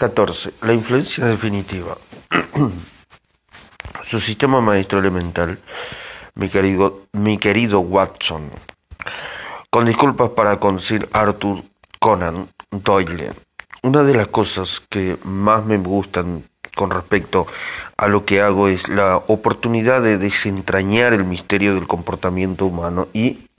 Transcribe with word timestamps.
14. 0.00 0.54
La 0.62 0.72
influencia 0.72 1.26
definitiva. 1.26 1.98
Su 4.02 4.18
sistema 4.18 4.62
maestro 4.62 4.98
elemental, 4.98 5.60
mi 6.36 6.48
querido, 6.48 7.02
mi 7.12 7.36
querido 7.36 7.80
Watson. 7.80 8.50
Con 9.68 9.84
disculpas 9.84 10.30
para 10.30 10.58
con 10.58 10.80
Sir 10.80 11.06
Arthur 11.12 11.64
Conan 11.98 12.48
Doyle. 12.70 13.34
Una 13.82 14.02
de 14.02 14.14
las 14.14 14.28
cosas 14.28 14.80
que 14.80 15.18
más 15.24 15.66
me 15.66 15.76
gustan 15.76 16.44
con 16.74 16.90
respecto 16.90 17.46
a 17.98 18.08
lo 18.08 18.24
que 18.24 18.40
hago 18.40 18.68
es 18.68 18.88
la 18.88 19.18
oportunidad 19.18 20.00
de 20.00 20.16
desentrañar 20.16 21.12
el 21.12 21.24
misterio 21.24 21.74
del 21.74 21.86
comportamiento 21.86 22.64
humano 22.64 23.08
y, 23.12 23.50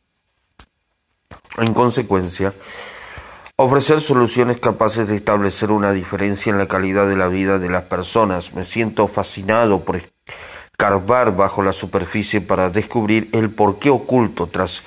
en 1.60 1.76
consecuencia, 1.76 2.55
ofrecer 3.64 4.02
soluciones 4.02 4.57
capaces 4.57 5.07
de 5.07 5.16
establecer 5.16 5.72
una 5.72 5.91
diferencia 5.91 6.52
en 6.52 6.58
la 6.58 6.67
calidad 6.67 7.08
de 7.08 7.16
la 7.16 7.27
vida 7.27 7.59
de 7.59 7.70
las 7.70 7.84
personas. 7.84 8.53
Me 8.53 8.66
siento 8.66 9.08
fascinado 9.08 9.86
por 9.86 9.98
escarbar 9.98 11.36
bajo 11.36 11.62
la 11.62 11.73
superficie 11.73 12.41
para 12.41 12.70
descubrir 12.70 13.30
el 13.34 13.52
porqué 13.52 13.89
oculto 13.89 14.48
tras 14.48 14.84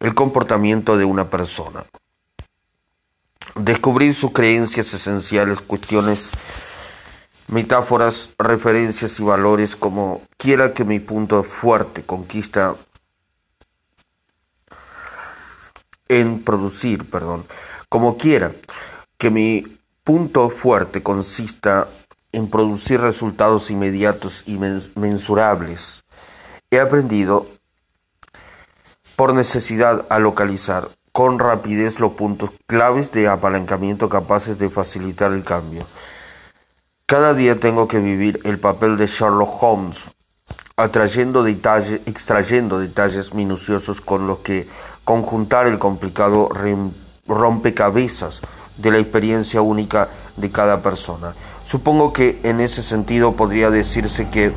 el 0.00 0.14
comportamiento 0.14 0.96
de 0.96 1.04
una 1.04 1.30
persona. 1.30 1.84
Descubrir 3.56 4.14
sus 4.14 4.32
creencias 4.32 4.94
esenciales, 4.94 5.60
cuestiones, 5.60 6.30
metáforas, 7.48 8.30
referencias 8.38 9.18
y 9.18 9.22
valores 9.24 9.76
como 9.76 10.22
quiera 10.36 10.74
que 10.74 10.84
mi 10.84 11.00
punto 11.00 11.42
fuerte 11.42 12.02
conquista 12.02 12.76
en 16.08 16.42
producir, 16.42 17.08
perdón, 17.08 17.46
como 17.92 18.16
quiera 18.16 18.52
que 19.18 19.30
mi 19.30 19.78
punto 20.02 20.48
fuerte 20.48 21.02
consista 21.02 21.88
en 22.32 22.48
producir 22.48 23.02
resultados 23.02 23.70
inmediatos 23.70 24.44
y 24.46 24.56
mensurables. 24.94 26.02
He 26.70 26.80
aprendido 26.80 27.48
por 29.14 29.34
necesidad 29.34 30.06
a 30.08 30.18
localizar 30.18 30.88
con 31.12 31.38
rapidez 31.38 32.00
los 32.00 32.12
puntos 32.12 32.52
claves 32.66 33.12
de 33.12 33.28
apalancamiento 33.28 34.08
capaces 34.08 34.56
de 34.58 34.70
facilitar 34.70 35.30
el 35.32 35.44
cambio. 35.44 35.84
Cada 37.04 37.34
día 37.34 37.60
tengo 37.60 37.88
que 37.88 37.98
vivir 37.98 38.40
el 38.44 38.58
papel 38.58 38.96
de 38.96 39.06
Sherlock 39.06 39.62
Holmes, 39.62 39.98
atrayendo 40.78 41.42
detalles, 41.42 42.00
extrayendo 42.06 42.78
detalles 42.78 43.34
minuciosos 43.34 44.00
con 44.00 44.26
los 44.26 44.38
que 44.38 44.66
conjuntar 45.04 45.66
el 45.66 45.78
complicado 45.78 46.48
rompecabezas 47.26 48.40
de 48.76 48.90
la 48.90 48.98
experiencia 48.98 49.62
única 49.62 50.08
de 50.36 50.50
cada 50.50 50.82
persona. 50.82 51.34
Supongo 51.64 52.12
que 52.12 52.40
en 52.42 52.60
ese 52.60 52.82
sentido 52.82 53.36
podría 53.36 53.70
decirse 53.70 54.28
que 54.28 54.52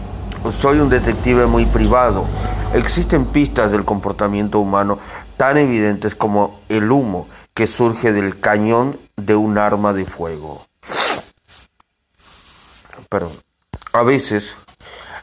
soy 0.52 0.80
un 0.80 0.90
detective 0.90 1.46
muy 1.46 1.66
privado. 1.66 2.26
Existen 2.74 3.26
pistas 3.26 3.72
del 3.72 3.86
comportamiento 3.86 4.60
humano 4.60 5.00
tan 5.38 5.58
evidentes 5.58 6.16
como 6.16 6.60
el 6.70 6.92
humo 6.92 7.28
que 7.54 7.68
surge 7.68 8.12
del 8.12 8.40
cañón 8.40 9.00
de 9.16 9.36
un 9.36 9.58
arma 9.58 9.94
de 9.94 10.06
fuego. 10.06 10.66
Pero 13.10 13.32
a 13.94 14.04
veces 14.04 14.56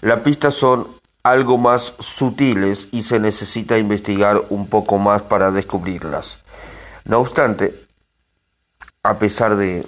las 0.00 0.20
pistas 0.20 0.54
son 0.54 0.88
algo 1.22 1.58
más 1.58 1.94
sutiles 1.98 2.88
y 2.90 3.02
se 3.02 3.20
necesita 3.20 3.78
investigar 3.78 4.42
un 4.50 4.66
poco 4.66 4.98
más 4.98 5.22
para 5.22 5.50
descubrirlas. 5.50 6.41
No 7.04 7.18
obstante, 7.18 7.86
a 9.02 9.18
pesar 9.18 9.56
de 9.56 9.84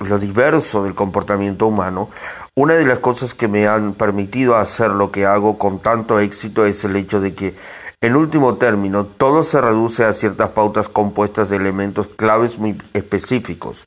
lo 0.00 0.18
diverso 0.18 0.82
del 0.84 0.94
comportamiento 0.94 1.66
humano, 1.66 2.10
una 2.54 2.74
de 2.74 2.86
las 2.86 2.98
cosas 2.98 3.34
que 3.34 3.48
me 3.48 3.66
han 3.66 3.94
permitido 3.94 4.56
hacer 4.56 4.90
lo 4.90 5.10
que 5.10 5.26
hago 5.26 5.58
con 5.58 5.80
tanto 5.80 6.20
éxito 6.20 6.64
es 6.64 6.84
el 6.84 6.96
hecho 6.96 7.20
de 7.20 7.34
que, 7.34 7.54
en 8.00 8.16
último 8.16 8.56
término, 8.56 9.06
todo 9.06 9.42
se 9.42 9.60
reduce 9.60 10.04
a 10.04 10.12
ciertas 10.12 10.50
pautas 10.50 10.88
compuestas 10.88 11.50
de 11.50 11.56
elementos 11.56 12.08
claves 12.08 12.58
muy 12.58 12.80
específicos. 12.94 13.86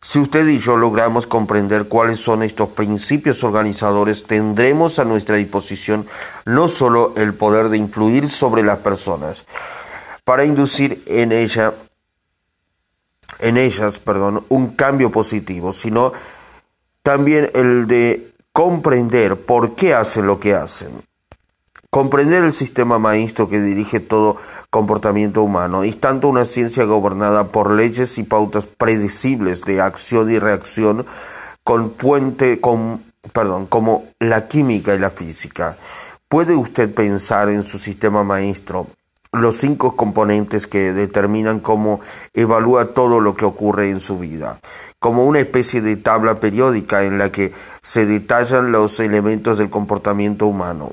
Si 0.00 0.20
usted 0.20 0.46
y 0.46 0.60
yo 0.60 0.76
logramos 0.76 1.26
comprender 1.26 1.88
cuáles 1.88 2.20
son 2.20 2.44
estos 2.44 2.68
principios 2.68 3.42
organizadores, 3.42 4.24
tendremos 4.24 5.00
a 5.00 5.04
nuestra 5.04 5.34
disposición 5.34 6.06
no 6.44 6.68
solo 6.68 7.14
el 7.16 7.34
poder 7.34 7.68
de 7.68 7.78
influir 7.78 8.30
sobre 8.30 8.62
las 8.62 8.78
personas, 8.78 9.44
para 10.24 10.44
inducir 10.44 11.02
en 11.06 11.32
ella 11.32 11.74
en 13.38 13.56
ellas, 13.56 14.00
perdón, 14.00 14.44
un 14.48 14.68
cambio 14.68 15.10
positivo, 15.10 15.72
sino 15.72 16.12
también 17.02 17.50
el 17.54 17.86
de 17.86 18.32
comprender 18.52 19.36
por 19.36 19.74
qué 19.74 19.94
hacen 19.94 20.26
lo 20.26 20.40
que 20.40 20.54
hacen. 20.54 20.90
Comprender 21.90 22.44
el 22.44 22.52
sistema 22.52 22.98
maestro 22.98 23.48
que 23.48 23.60
dirige 23.60 23.98
todo 24.00 24.36
comportamiento 24.68 25.42
humano 25.42 25.84
es 25.84 25.98
tanto 25.98 26.28
una 26.28 26.44
ciencia 26.44 26.84
gobernada 26.84 27.48
por 27.48 27.70
leyes 27.70 28.18
y 28.18 28.24
pautas 28.24 28.66
predecibles 28.66 29.62
de 29.62 29.80
acción 29.80 30.30
y 30.30 30.38
reacción 30.38 31.06
con 31.64 31.90
puente, 31.90 32.60
con, 32.60 33.04
perdón, 33.32 33.66
como 33.66 34.04
la 34.20 34.48
química 34.48 34.94
y 34.94 34.98
la 34.98 35.10
física. 35.10 35.78
¿Puede 36.28 36.56
usted 36.56 36.92
pensar 36.92 37.48
en 37.48 37.62
su 37.62 37.78
sistema 37.78 38.22
maestro 38.22 38.88
los 39.32 39.56
cinco 39.56 39.96
componentes 39.96 40.66
que 40.66 40.92
determinan 40.92 41.60
cómo 41.60 42.00
evalúa 42.34 42.94
todo 42.94 43.20
lo 43.20 43.34
que 43.34 43.44
ocurre 43.44 43.90
en 43.90 44.00
su 44.00 44.18
vida, 44.18 44.60
como 44.98 45.26
una 45.26 45.40
especie 45.40 45.80
de 45.80 45.96
tabla 45.96 46.40
periódica 46.40 47.04
en 47.04 47.18
la 47.18 47.30
que 47.30 47.52
se 47.82 48.06
detallan 48.06 48.72
los 48.72 49.00
elementos 49.00 49.58
del 49.58 49.70
comportamiento 49.70 50.46
humano. 50.46 50.92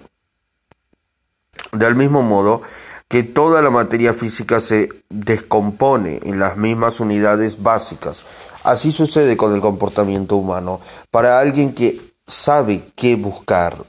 Del 1.71 1.95
mismo 1.95 2.21
modo 2.21 2.61
que 3.07 3.23
toda 3.23 3.61
la 3.61 3.69
materia 3.69 4.13
física 4.13 4.59
se 4.59 4.89
descompone 5.09 6.19
en 6.23 6.39
las 6.39 6.57
mismas 6.57 6.99
unidades 6.99 7.61
básicas, 7.61 8.25
así 8.63 8.91
sucede 8.91 9.37
con 9.37 9.53
el 9.53 9.61
comportamiento 9.61 10.35
humano. 10.35 10.81
Para 11.11 11.39
alguien 11.39 11.73
que 11.73 12.15
sabe 12.27 12.91
qué 12.95 13.15
buscar, 13.15 13.85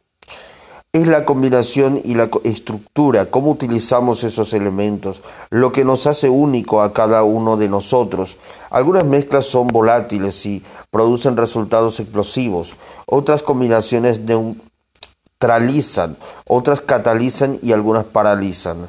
es 0.96 1.06
la 1.06 1.26
combinación 1.26 2.00
y 2.02 2.14
la 2.14 2.30
estructura, 2.42 3.26
cómo 3.26 3.50
utilizamos 3.50 4.24
esos 4.24 4.54
elementos, 4.54 5.20
lo 5.50 5.70
que 5.70 5.84
nos 5.84 6.06
hace 6.06 6.30
único 6.30 6.80
a 6.80 6.94
cada 6.94 7.22
uno 7.22 7.58
de 7.58 7.68
nosotros. 7.68 8.38
Algunas 8.70 9.04
mezclas 9.04 9.44
son 9.44 9.66
volátiles 9.66 10.46
y 10.46 10.62
producen 10.90 11.36
resultados 11.36 12.00
explosivos, 12.00 12.76
otras 13.04 13.42
combinaciones 13.42 14.20
neutralizan, 14.20 16.16
otras 16.46 16.80
catalizan 16.80 17.58
y 17.62 17.72
algunas 17.72 18.04
paralizan. 18.04 18.88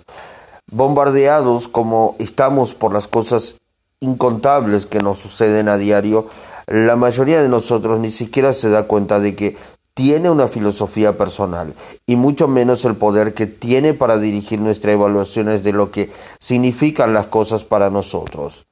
Bombardeados 0.71 1.67
como 1.67 2.15
estamos 2.19 2.73
por 2.73 2.93
las 2.93 3.07
cosas 3.07 3.55
incontables 3.99 4.85
que 4.85 5.01
nos 5.01 5.19
suceden 5.19 5.67
a 5.67 5.75
diario, 5.75 6.29
la 6.67 6.95
mayoría 6.95 7.41
de 7.41 7.49
nosotros 7.49 7.99
ni 7.99 8.11
siquiera 8.11 8.53
se 8.53 8.69
da 8.69 8.83
cuenta 8.83 9.19
de 9.19 9.35
que 9.35 9.57
tiene 9.97 10.29
una 10.29 10.47
filosofía 10.47 11.17
personal 11.17 11.73
y 12.05 12.17
mucho 12.17 12.47
menos 12.47 12.85
el 12.85 12.97
poder 12.97 13.33
que 13.33 13.47
tiene 13.47 13.95
para 13.95 14.19
dirigir 14.19 14.61
nuestras 14.61 14.93
evaluaciones 14.93 15.63
de 15.63 15.73
lo 15.73 15.89
que 15.89 16.11
significan 16.37 17.15
las 17.15 17.25
cosas 17.25 17.65
para 17.65 17.89
nosotros. 17.89 18.67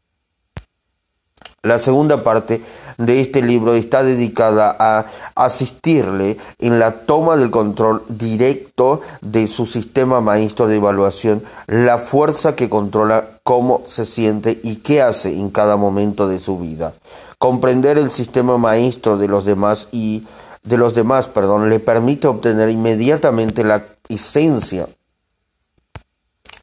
La 1.63 1.79
segunda 1.79 2.23
parte 2.23 2.61
de 2.99 3.21
este 3.21 3.41
libro 3.41 3.73
está 3.73 4.03
dedicada 4.03 4.75
a 4.77 5.07
asistirle 5.33 6.37
en 6.59 6.77
la 6.77 6.91
toma 7.07 7.37
del 7.37 7.49
control 7.49 8.03
directo 8.07 9.01
de 9.21 9.47
su 9.47 9.65
sistema 9.65 10.21
maestro 10.21 10.67
de 10.67 10.75
evaluación, 10.75 11.43
la 11.65 11.97
fuerza 11.97 12.55
que 12.55 12.69
controla 12.69 13.39
cómo 13.41 13.81
se 13.87 14.05
siente 14.05 14.59
y 14.61 14.75
qué 14.75 15.01
hace 15.01 15.33
en 15.33 15.49
cada 15.49 15.75
momento 15.75 16.27
de 16.27 16.37
su 16.37 16.59
vida. 16.59 16.93
Comprender 17.39 17.97
el 17.97 18.11
sistema 18.11 18.59
maestro 18.59 19.17
de 19.17 19.27
los 19.27 19.43
demás 19.43 19.87
y 19.91 20.27
de 20.65 20.77
los 20.77 20.93
demás, 20.93 21.27
perdón, 21.27 21.69
le 21.69 21.79
permite 21.79 22.27
obtener 22.27 22.69
inmediatamente 22.69 23.63
la 23.63 23.85
esencia 24.09 24.89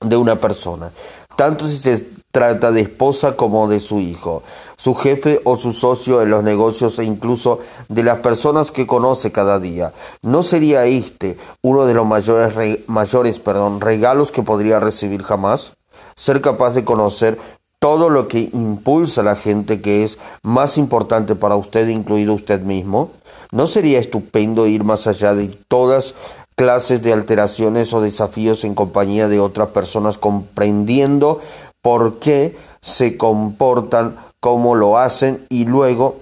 de 0.01 0.17
una 0.17 0.37
persona, 0.37 0.93
tanto 1.37 1.67
si 1.67 1.79
se 1.79 2.13
trata 2.33 2.73
de 2.73 2.81
esposa 2.81 3.37
como 3.37 3.69
de 3.69 3.79
su 3.79 4.01
hijo, 4.01 4.43
su 4.77 4.95
jefe 4.95 5.41
o 5.45 5.57
su 5.57 5.73
socio 5.73 6.23
en 6.23 6.31
los 6.31 6.43
negocios 6.43 6.99
e 6.99 7.05
incluso 7.05 7.61
de 7.89 8.03
las 8.03 8.19
personas 8.19 8.71
que 8.71 8.87
conoce 8.87 9.31
cada 9.31 9.61
día. 9.61 9.93
¿No 10.23 10.43
sería 10.43 10.87
este 10.87 11.37
uno 11.61 11.85
de 11.85 11.95
los 11.95 12.07
mayores, 12.07 12.81
mayores 12.89 13.39
perdón, 13.39 13.81
regalos 13.81 14.33
que 14.33 14.43
podría 14.43 14.81
recibir 14.81 15.23
jamás? 15.23 15.75
Ser 16.17 16.41
capaz 16.41 16.71
de 16.71 16.85
conocer 16.85 17.39
todo 17.83 18.11
lo 18.11 18.29
que 18.29 18.49
impulsa 18.53 19.23
a 19.23 19.25
la 19.25 19.35
gente 19.35 19.81
que 19.81 20.05
es 20.05 20.17
más 20.43 20.79
importante 20.79 21.35
para 21.35 21.57
usted, 21.57 21.89
incluido 21.89 22.33
usted 22.33 22.61
mismo? 22.61 23.11
¿No 23.51 23.67
sería 23.67 23.99
estupendo 23.99 24.69
ir 24.69 24.85
más 24.85 25.09
allá 25.09 25.35
de 25.35 25.49
todas 25.49 26.15
clases 26.55 27.03
de 27.03 27.13
alteraciones 27.13 27.93
o 27.93 28.01
desafíos 28.01 28.63
en 28.63 28.77
compañía 28.77 29.27
de 29.27 29.41
otras 29.41 29.71
personas, 29.71 30.17
comprendiendo 30.17 31.41
por 31.81 32.21
qué 32.21 32.57
se 32.81 33.17
comportan 33.17 34.15
como 34.39 34.77
lo 34.77 34.97
hacen 34.97 35.45
y 35.49 35.65
luego 35.65 36.21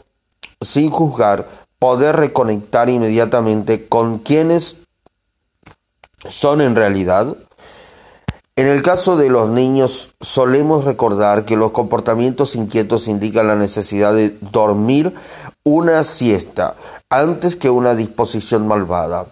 sin 0.63 0.89
juzgar, 0.89 1.47
poder 1.79 2.17
reconectar 2.17 2.89
inmediatamente 2.89 3.87
con 3.87 4.21
quienes 4.21 4.79
son 6.27 6.63
en 6.63 6.75
realidad? 6.75 7.37
En 8.61 8.67
el 8.67 8.83
caso 8.83 9.17
de 9.17 9.31
los 9.31 9.49
niños, 9.49 10.11
solemos 10.21 10.85
recordar 10.85 11.47
que 11.47 11.57
los 11.57 11.71
comportamientos 11.71 12.55
inquietos 12.55 13.09
indican 13.09 13.47
la 13.47 13.57
necesidad 13.57 14.13
de 14.13 14.37
dormir 14.53 15.15
una 15.65 16.05
siesta 16.05 16.77
antes 17.09 17.57
que 17.57 17.71
una 17.71 17.95
disposición 17.95 18.69
malvada. 18.69 19.29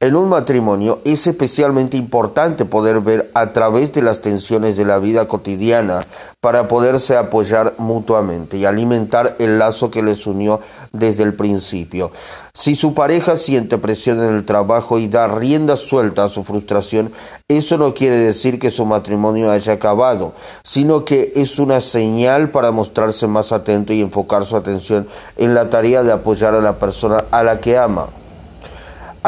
En 0.00 0.14
un 0.14 0.28
matrimonio 0.28 1.00
es 1.04 1.26
especialmente 1.26 1.96
importante 1.96 2.64
poder 2.64 3.00
ver 3.00 3.32
a 3.34 3.52
través 3.52 3.92
de 3.92 4.00
las 4.00 4.20
tensiones 4.20 4.76
de 4.76 4.84
la 4.84 5.00
vida 5.00 5.26
cotidiana 5.26 6.06
para 6.40 6.68
poderse 6.68 7.16
apoyar 7.16 7.74
mutuamente 7.78 8.58
y 8.58 8.64
alimentar 8.64 9.34
el 9.40 9.58
lazo 9.58 9.90
que 9.90 10.04
les 10.04 10.24
unió 10.28 10.60
desde 10.92 11.24
el 11.24 11.34
principio. 11.34 12.12
Si 12.54 12.76
su 12.76 12.94
pareja 12.94 13.36
siente 13.36 13.76
presión 13.76 14.22
en 14.22 14.36
el 14.36 14.44
trabajo 14.44 15.00
y 15.00 15.08
da 15.08 15.26
rienda 15.26 15.74
suelta 15.74 16.22
a 16.22 16.28
su 16.28 16.44
frustración, 16.44 17.10
eso 17.48 17.76
no 17.76 17.92
quiere 17.92 18.18
decir 18.18 18.60
que 18.60 18.70
su 18.70 18.84
matrimonio 18.84 19.50
haya 19.50 19.72
acabado, 19.72 20.32
sino 20.62 21.04
que 21.04 21.32
es 21.34 21.58
una 21.58 21.80
señal 21.80 22.52
para 22.52 22.70
mostrarse 22.70 23.26
más 23.26 23.50
atento 23.50 23.92
y 23.92 24.00
enfocar 24.00 24.44
su 24.44 24.56
atención 24.56 25.08
en 25.36 25.54
la 25.56 25.70
tarea 25.70 26.04
de 26.04 26.12
apoyar 26.12 26.54
a 26.54 26.60
la 26.60 26.78
persona 26.78 27.24
a 27.32 27.42
la 27.42 27.58
que 27.58 27.76
ama. 27.76 28.10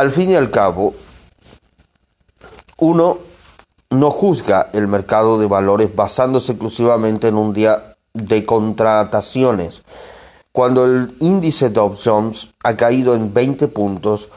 Al 0.00 0.12
fin 0.12 0.30
y 0.30 0.34
al 0.34 0.50
cabo, 0.50 0.94
uno 2.78 3.18
no 3.90 4.10
juzga 4.10 4.70
el 4.72 4.88
mercado 4.88 5.38
de 5.38 5.46
valores 5.46 5.94
basándose 5.94 6.52
exclusivamente 6.52 7.28
en 7.28 7.34
un 7.34 7.52
día 7.52 7.96
de 8.14 8.46
contrataciones. 8.46 9.82
Cuando 10.52 10.86
el 10.86 11.14
índice 11.20 11.68
Dow 11.68 11.94
Jones 12.02 12.48
ha 12.64 12.78
caído 12.78 13.14
en 13.14 13.34
20 13.34 13.68
puntos, 13.68 14.30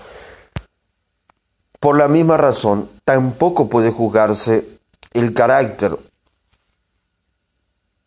por 1.80 1.98
la 1.98 2.10
misma 2.10 2.36
razón, 2.36 2.90
tampoco 3.06 3.70
puede 3.70 3.90
juzgarse 3.90 4.68
el 5.14 5.34
carácter 5.34 5.98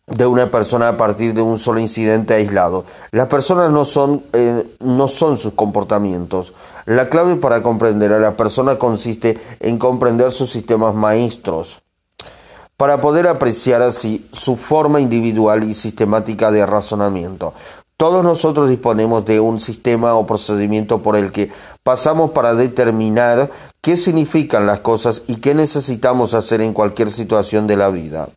de 0.06 0.24
una 0.24 0.52
persona 0.52 0.88
a 0.88 0.96
partir 0.96 1.34
de 1.34 1.42
un 1.42 1.58
solo 1.58 1.80
incidente 1.80 2.34
aislado. 2.34 2.84
Las 3.10 3.26
personas 3.26 3.70
no 3.70 3.84
son, 3.84 4.22
eh, 4.32 4.64
no 4.80 5.08
son 5.08 5.36
sus 5.36 5.54
comportamientos. 5.54 6.54
La 6.84 7.08
clave 7.08 7.36
para 7.36 7.62
comprender 7.62 8.12
a 8.12 8.20
la 8.20 8.36
persona 8.36 8.78
consiste 8.78 9.38
en 9.60 9.78
comprender 9.78 10.30
sus 10.30 10.50
sistemas 10.50 10.94
maestros, 10.94 11.82
para 12.76 13.00
poder 13.00 13.26
apreciar 13.26 13.82
así 13.82 14.28
su 14.32 14.56
forma 14.56 15.00
individual 15.00 15.64
y 15.64 15.74
sistemática 15.74 16.50
de 16.50 16.64
razonamiento. 16.66 17.54
Todos 17.96 18.22
nosotros 18.22 18.68
disponemos 18.68 19.24
de 19.24 19.40
un 19.40 19.58
sistema 19.58 20.14
o 20.14 20.26
procedimiento 20.26 21.02
por 21.02 21.16
el 21.16 21.32
que 21.32 21.50
pasamos 21.82 22.32
para 22.32 22.54
determinar 22.54 23.50
qué 23.80 23.96
significan 23.96 24.66
las 24.66 24.80
cosas 24.80 25.22
y 25.26 25.36
qué 25.36 25.54
necesitamos 25.54 26.34
hacer 26.34 26.60
en 26.60 26.74
cualquier 26.74 27.10
situación 27.10 27.66
de 27.66 27.76
la 27.76 27.88
vida 27.88 28.28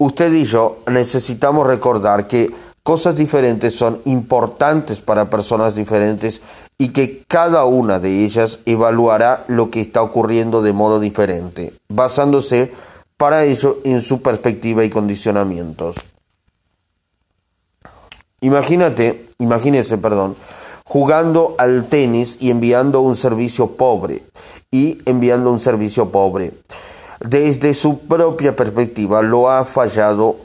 usted 0.00 0.32
y 0.32 0.44
yo 0.44 0.78
necesitamos 0.86 1.66
recordar 1.66 2.26
que 2.26 2.50
cosas 2.82 3.14
diferentes 3.14 3.74
son 3.74 4.00
importantes 4.06 5.00
para 5.00 5.28
personas 5.28 5.74
diferentes 5.74 6.40
y 6.78 6.88
que 6.88 7.22
cada 7.28 7.66
una 7.66 7.98
de 7.98 8.24
ellas 8.24 8.60
evaluará 8.64 9.44
lo 9.46 9.70
que 9.70 9.82
está 9.82 10.02
ocurriendo 10.02 10.62
de 10.62 10.72
modo 10.72 11.00
diferente, 11.00 11.74
basándose 11.90 12.72
para 13.18 13.44
ello 13.44 13.80
en 13.84 14.00
su 14.00 14.22
perspectiva 14.22 14.84
y 14.84 14.90
condicionamientos. 14.90 15.96
Imagínate, 18.40 19.28
imagínese, 19.38 19.98
perdón, 19.98 20.34
jugando 20.86 21.54
al 21.58 21.90
tenis 21.90 22.38
y 22.40 22.50
enviando 22.50 23.02
un 23.02 23.16
servicio 23.16 23.72
pobre 23.76 24.22
y 24.70 24.98
enviando 25.04 25.52
un 25.52 25.60
servicio 25.60 26.10
pobre 26.10 26.54
desde 27.20 27.74
su 27.74 28.00
propia 28.00 28.56
perspectiva 28.56 29.22
lo 29.22 29.50
ha 29.50 29.64
fallado. 29.64 30.36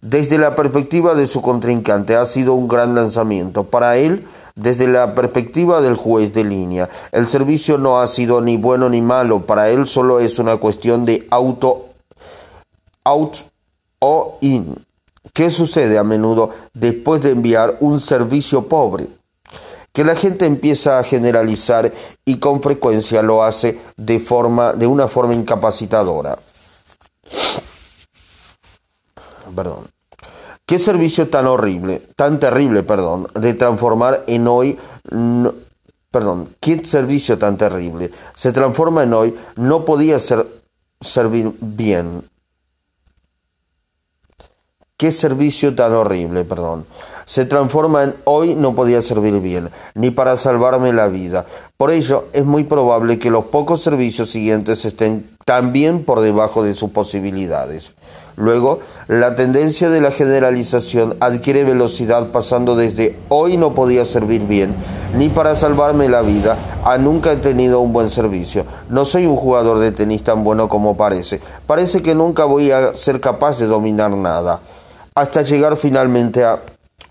Desde 0.00 0.38
la 0.38 0.54
perspectiva 0.54 1.14
de 1.14 1.26
su 1.26 1.40
contrincante 1.40 2.14
ha 2.14 2.24
sido 2.26 2.54
un 2.54 2.68
gran 2.68 2.94
lanzamiento. 2.94 3.64
Para 3.64 3.96
él, 3.96 4.26
desde 4.54 4.86
la 4.86 5.14
perspectiva 5.14 5.80
del 5.80 5.96
juez 5.96 6.32
de 6.32 6.44
línea, 6.44 6.88
el 7.10 7.28
servicio 7.28 7.78
no 7.78 8.00
ha 8.00 8.06
sido 8.06 8.40
ni 8.40 8.56
bueno 8.56 8.88
ni 8.88 9.00
malo. 9.00 9.46
Para 9.46 9.70
él 9.70 9.86
solo 9.86 10.20
es 10.20 10.38
una 10.38 10.58
cuestión 10.58 11.04
de 11.06 11.26
auto, 11.30 11.86
out 13.02 13.36
o 13.98 14.38
in. 14.42 14.84
¿Qué 15.32 15.50
sucede 15.50 15.98
a 15.98 16.04
menudo 16.04 16.50
después 16.74 17.22
de 17.22 17.30
enviar 17.30 17.78
un 17.80 17.98
servicio 17.98 18.68
pobre? 18.68 19.08
Que 19.94 20.04
la 20.04 20.16
gente 20.16 20.44
empieza 20.44 20.98
a 20.98 21.04
generalizar 21.04 21.90
y 22.24 22.38
con 22.38 22.60
frecuencia 22.60 23.22
lo 23.22 23.44
hace 23.44 23.78
de, 23.96 24.18
forma, 24.18 24.72
de 24.72 24.88
una 24.88 25.06
forma 25.06 25.34
incapacitadora. 25.34 26.36
Perdón. 29.54 29.88
Qué 30.66 30.80
servicio 30.80 31.28
tan 31.28 31.46
horrible, 31.46 32.08
tan 32.16 32.40
terrible, 32.40 32.82
perdón, 32.82 33.28
de 33.34 33.54
transformar 33.54 34.24
en 34.26 34.48
hoy, 34.48 34.78
perdón, 36.10 36.56
qué 36.58 36.84
servicio 36.84 37.38
tan 37.38 37.58
terrible, 37.58 38.10
se 38.34 38.50
transforma 38.50 39.02
en 39.02 39.12
hoy, 39.12 39.34
no 39.56 39.84
podía 39.84 40.18
ser, 40.18 40.46
servir 41.00 41.52
bien. 41.60 42.28
Qué 44.96 45.12
servicio 45.12 45.74
tan 45.74 45.92
horrible, 45.92 46.44
perdón 46.46 46.86
se 47.24 47.44
transforma 47.44 48.02
en 48.04 48.14
hoy 48.24 48.54
no 48.54 48.74
podía 48.74 49.00
servir 49.00 49.40
bien, 49.40 49.70
ni 49.94 50.10
para 50.10 50.36
salvarme 50.36 50.92
la 50.92 51.08
vida. 51.08 51.46
Por 51.76 51.90
ello, 51.90 52.26
es 52.32 52.44
muy 52.44 52.64
probable 52.64 53.18
que 53.18 53.30
los 53.30 53.46
pocos 53.46 53.82
servicios 53.82 54.30
siguientes 54.30 54.84
estén 54.84 55.28
también 55.44 56.04
por 56.04 56.20
debajo 56.20 56.62
de 56.62 56.74
sus 56.74 56.90
posibilidades. 56.90 57.92
Luego, 58.36 58.80
la 59.06 59.36
tendencia 59.36 59.90
de 59.90 60.00
la 60.00 60.10
generalización 60.10 61.16
adquiere 61.20 61.64
velocidad 61.64 62.32
pasando 62.32 62.74
desde 62.74 63.16
hoy 63.28 63.56
no 63.56 63.74
podía 63.74 64.04
servir 64.04 64.42
bien, 64.42 64.74
ni 65.16 65.28
para 65.28 65.54
salvarme 65.54 66.08
la 66.08 66.22
vida, 66.22 66.56
a 66.84 66.98
nunca 66.98 67.32
he 67.32 67.36
tenido 67.36 67.80
un 67.80 67.92
buen 67.92 68.10
servicio. 68.10 68.66
No 68.88 69.04
soy 69.04 69.26
un 69.26 69.36
jugador 69.36 69.78
de 69.78 69.92
tenis 69.92 70.24
tan 70.24 70.42
bueno 70.42 70.68
como 70.68 70.96
parece. 70.96 71.40
Parece 71.66 72.02
que 72.02 72.14
nunca 72.14 72.44
voy 72.44 72.72
a 72.72 72.96
ser 72.96 73.20
capaz 73.20 73.58
de 73.58 73.66
dominar 73.66 74.10
nada. 74.16 74.60
Hasta 75.14 75.42
llegar 75.42 75.76
finalmente 75.76 76.44
a 76.44 76.60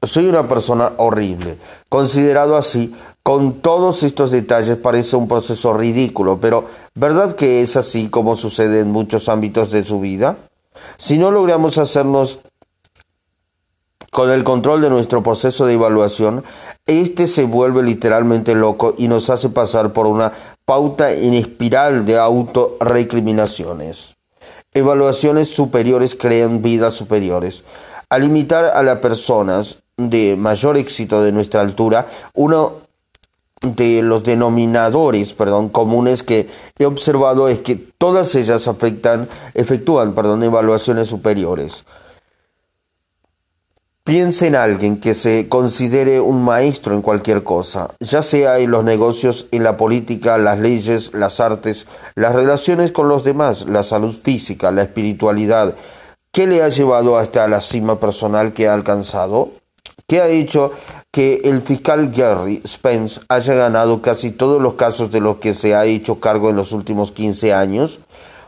soy 0.03 0.27
una 0.27 0.47
persona 0.47 0.93
horrible. 0.97 1.57
Considerado 1.89 2.55
así, 2.57 2.93
con 3.23 3.61
todos 3.61 4.03
estos 4.03 4.31
detalles 4.31 4.75
parece 4.75 5.15
un 5.15 5.27
proceso 5.27 5.73
ridículo, 5.73 6.39
pero 6.39 6.65
¿verdad 6.93 7.35
que 7.35 7.61
es 7.61 7.77
así 7.77 8.09
como 8.09 8.35
sucede 8.35 8.81
en 8.81 8.91
muchos 8.91 9.29
ámbitos 9.29 9.71
de 9.71 9.83
su 9.83 9.99
vida? 9.99 10.37
Si 10.97 11.17
no 11.17 11.31
logramos 11.31 11.77
hacernos 11.77 12.39
con 14.11 14.29
el 14.29 14.43
control 14.43 14.81
de 14.81 14.89
nuestro 14.89 15.23
proceso 15.23 15.65
de 15.65 15.73
evaluación, 15.73 16.43
este 16.85 17.27
se 17.27 17.45
vuelve 17.45 17.81
literalmente 17.81 18.55
loco 18.55 18.93
y 18.97 19.07
nos 19.07 19.29
hace 19.29 19.49
pasar 19.49 19.93
por 19.93 20.05
una 20.05 20.33
pauta 20.65 21.11
en 21.11 21.33
espiral 21.33 22.05
de 22.05 22.19
autorrecriminaciones. 22.19 24.15
Evaluaciones 24.73 25.49
superiores 25.49 26.15
crean 26.15 26.61
vidas 26.61 26.93
superiores. 26.93 27.63
Al 28.09 28.21
limitar 28.23 28.65
a 28.65 28.83
las 28.83 28.99
personas 28.99 29.82
de 29.97 30.35
mayor 30.37 30.77
éxito 30.77 31.23
de 31.23 31.31
nuestra 31.31 31.61
altura, 31.61 32.07
uno 32.33 32.83
de 33.61 34.03
los 34.03 34.23
denominadores, 34.23 35.33
perdón, 35.33 35.69
comunes 35.69 36.21
que 36.21 36.49
he 36.77 36.85
observado 36.85 37.47
es 37.47 37.59
que 37.59 37.75
todas 37.75 38.35
ellas 38.35 38.67
afectan, 38.67 39.29
efectúan, 39.53 40.13
perdón, 40.13 40.43
evaluaciones 40.43 41.07
superiores. 41.07 41.85
Piensa 44.03 44.47
en 44.47 44.57
alguien 44.57 44.99
que 44.99 45.15
se 45.15 45.47
considere 45.47 46.19
un 46.19 46.43
maestro 46.43 46.93
en 46.93 47.01
cualquier 47.01 47.45
cosa, 47.45 47.89
ya 48.01 48.21
sea 48.21 48.59
en 48.59 48.69
los 48.69 48.83
negocios, 48.83 49.47
en 49.51 49.63
la 49.63 49.77
política, 49.77 50.37
las 50.37 50.59
leyes, 50.59 51.13
las 51.13 51.39
artes, 51.39 51.87
las 52.15 52.35
relaciones 52.35 52.91
con 52.91 53.07
los 53.07 53.23
demás, 53.23 53.65
la 53.65 53.81
salud 53.81 54.13
física, 54.13 54.71
la 54.71 54.81
espiritualidad. 54.81 55.75
¿Qué 56.33 56.47
le 56.47 56.61
ha 56.61 56.67
llevado 56.67 57.17
hasta 57.17 57.47
la 57.47 57.61
cima 57.61 58.01
personal 58.01 58.51
que 58.51 58.67
ha 58.67 58.73
alcanzado? 58.73 59.51
¿Qué 60.07 60.21
ha 60.21 60.27
hecho 60.27 60.71
que 61.11 61.41
el 61.45 61.61
fiscal 61.61 62.11
Gary 62.11 62.61
Spence 62.67 63.21
haya 63.29 63.53
ganado 63.53 64.01
casi 64.01 64.31
todos 64.31 64.61
los 64.61 64.73
casos 64.73 65.11
de 65.11 65.21
los 65.21 65.37
que 65.37 65.53
se 65.53 65.75
ha 65.75 65.85
hecho 65.85 66.19
cargo 66.19 66.49
en 66.49 66.57
los 66.57 66.71
últimos 66.73 67.11
15 67.11 67.53
años? 67.53 67.99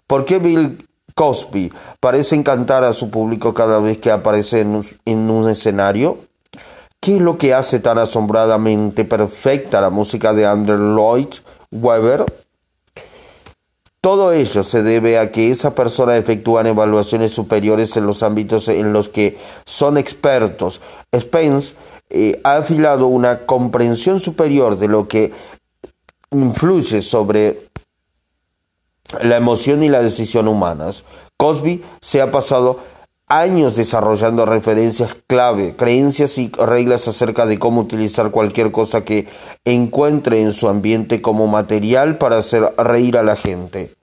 ¿Por 0.06 0.26
qué 0.26 0.40
Bill 0.40 0.86
Cosby 1.16 1.72
parece 2.02 2.36
encantar 2.36 2.84
a 2.84 2.92
su 2.92 3.10
público 3.10 3.54
cada 3.54 3.80
vez 3.80 3.98
que 4.00 4.12
aparece 4.12 4.62
en 4.62 5.30
un, 5.30 5.50
escenario? 5.50 6.18
¿Qué 7.00 7.16
es 7.16 7.22
lo 7.22 7.38
que 7.38 7.54
hace 7.54 7.80
tan 7.80 8.00
asombradamente 8.00 9.06
perfecta 9.06 9.80
la 9.80 9.90
música 9.90 10.34
de 10.34 10.46
Andrew 10.46 10.78
Lloyd 10.78 11.36
Webber? 11.72 12.26
Todo 14.06 14.34
ello 14.34 14.64
se 14.64 14.84
debe 14.84 15.18
a 15.18 15.32
que 15.32 15.50
esas 15.50 15.74
personas 15.74 16.20
efectúan 16.20 16.68
evaluaciones 16.68 17.32
superiores 17.32 17.98
en 17.98 18.06
los 18.06 18.22
ámbitos 18.22 18.68
en 18.68 18.94
los 18.94 19.10
que 19.10 19.36
son 19.66 19.98
expertos. 19.98 20.80
Spence 21.12 21.74
eh, 22.12 22.40
ha 22.44 22.58
afilado 22.58 23.08
una 23.08 23.48
comprensión 23.48 24.20
superior 24.20 24.78
de 24.78 24.88
lo 24.88 25.08
que 25.08 25.34
influye 26.30 27.02
sobre 27.02 27.68
la 29.24 29.38
emoción 29.38 29.82
y 29.82 29.90
la 29.90 30.04
decisión 30.04 30.48
humanas. 30.48 31.04
Cosby 31.36 31.84
se 32.00 32.22
ha 32.22 32.30
pasado 32.30 32.78
años 33.28 33.76
desarrollando 33.76 34.46
referencias 34.46 35.16
clave, 35.28 35.76
creencias 35.76 36.38
y 36.38 36.50
reglas 36.50 37.08
acerca 37.08 37.46
de 37.46 37.58
cómo 37.58 37.82
utilizar 37.82 38.32
cualquier 38.32 38.72
cosa 38.72 39.04
que 39.04 39.28
encuentre 39.64 40.42
en 40.42 40.54
su 40.54 40.68
ambiente 40.68 41.22
como 41.22 41.48
material 41.48 42.18
para 42.18 42.38
hacer 42.38 42.74
reír 42.78 43.18
a 43.18 43.24
la 43.24 43.36
gente. 43.36 43.96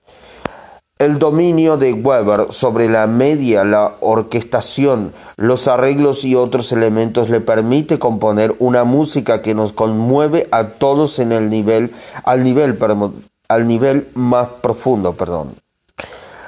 El 0.99 1.19
dominio 1.19 1.75
de 1.75 1.91
Weber 1.91 2.47
sobre 2.51 2.87
la 2.87 3.07
media, 3.07 3.63
la 3.63 3.95
orquestación, 3.99 5.13
los 5.37 5.67
arreglos 5.67 6.23
y 6.23 6.35
otros 6.35 6.71
elementos 6.71 7.29
le 7.29 7.41
permite 7.41 7.99
componer 7.99 8.55
una 8.59 8.83
música 8.83 9.41
que 9.41 9.55
nos 9.55 9.73
conmueve 9.73 10.47
a 10.51 10.69
todos 10.69 11.19
en 11.19 11.31
el 11.31 11.49
nivel, 11.49 11.91
al 12.23 12.43
nivel, 12.43 12.77
al 13.49 13.67
nivel 13.67 14.07
más 14.13 14.47
profundo, 14.61 15.13
perdón. 15.13 15.55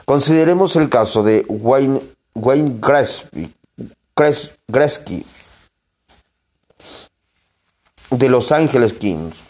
Consideremos 0.05 0.75
el 0.75 0.89
caso 0.89 1.23
de 1.23 1.43
Wayne, 1.49 1.99
Wayne 2.35 2.81
Gretzky 4.67 5.25
de 8.11 8.29
Los 8.29 8.51
Ángeles 8.51 8.93
Kings 8.93 9.41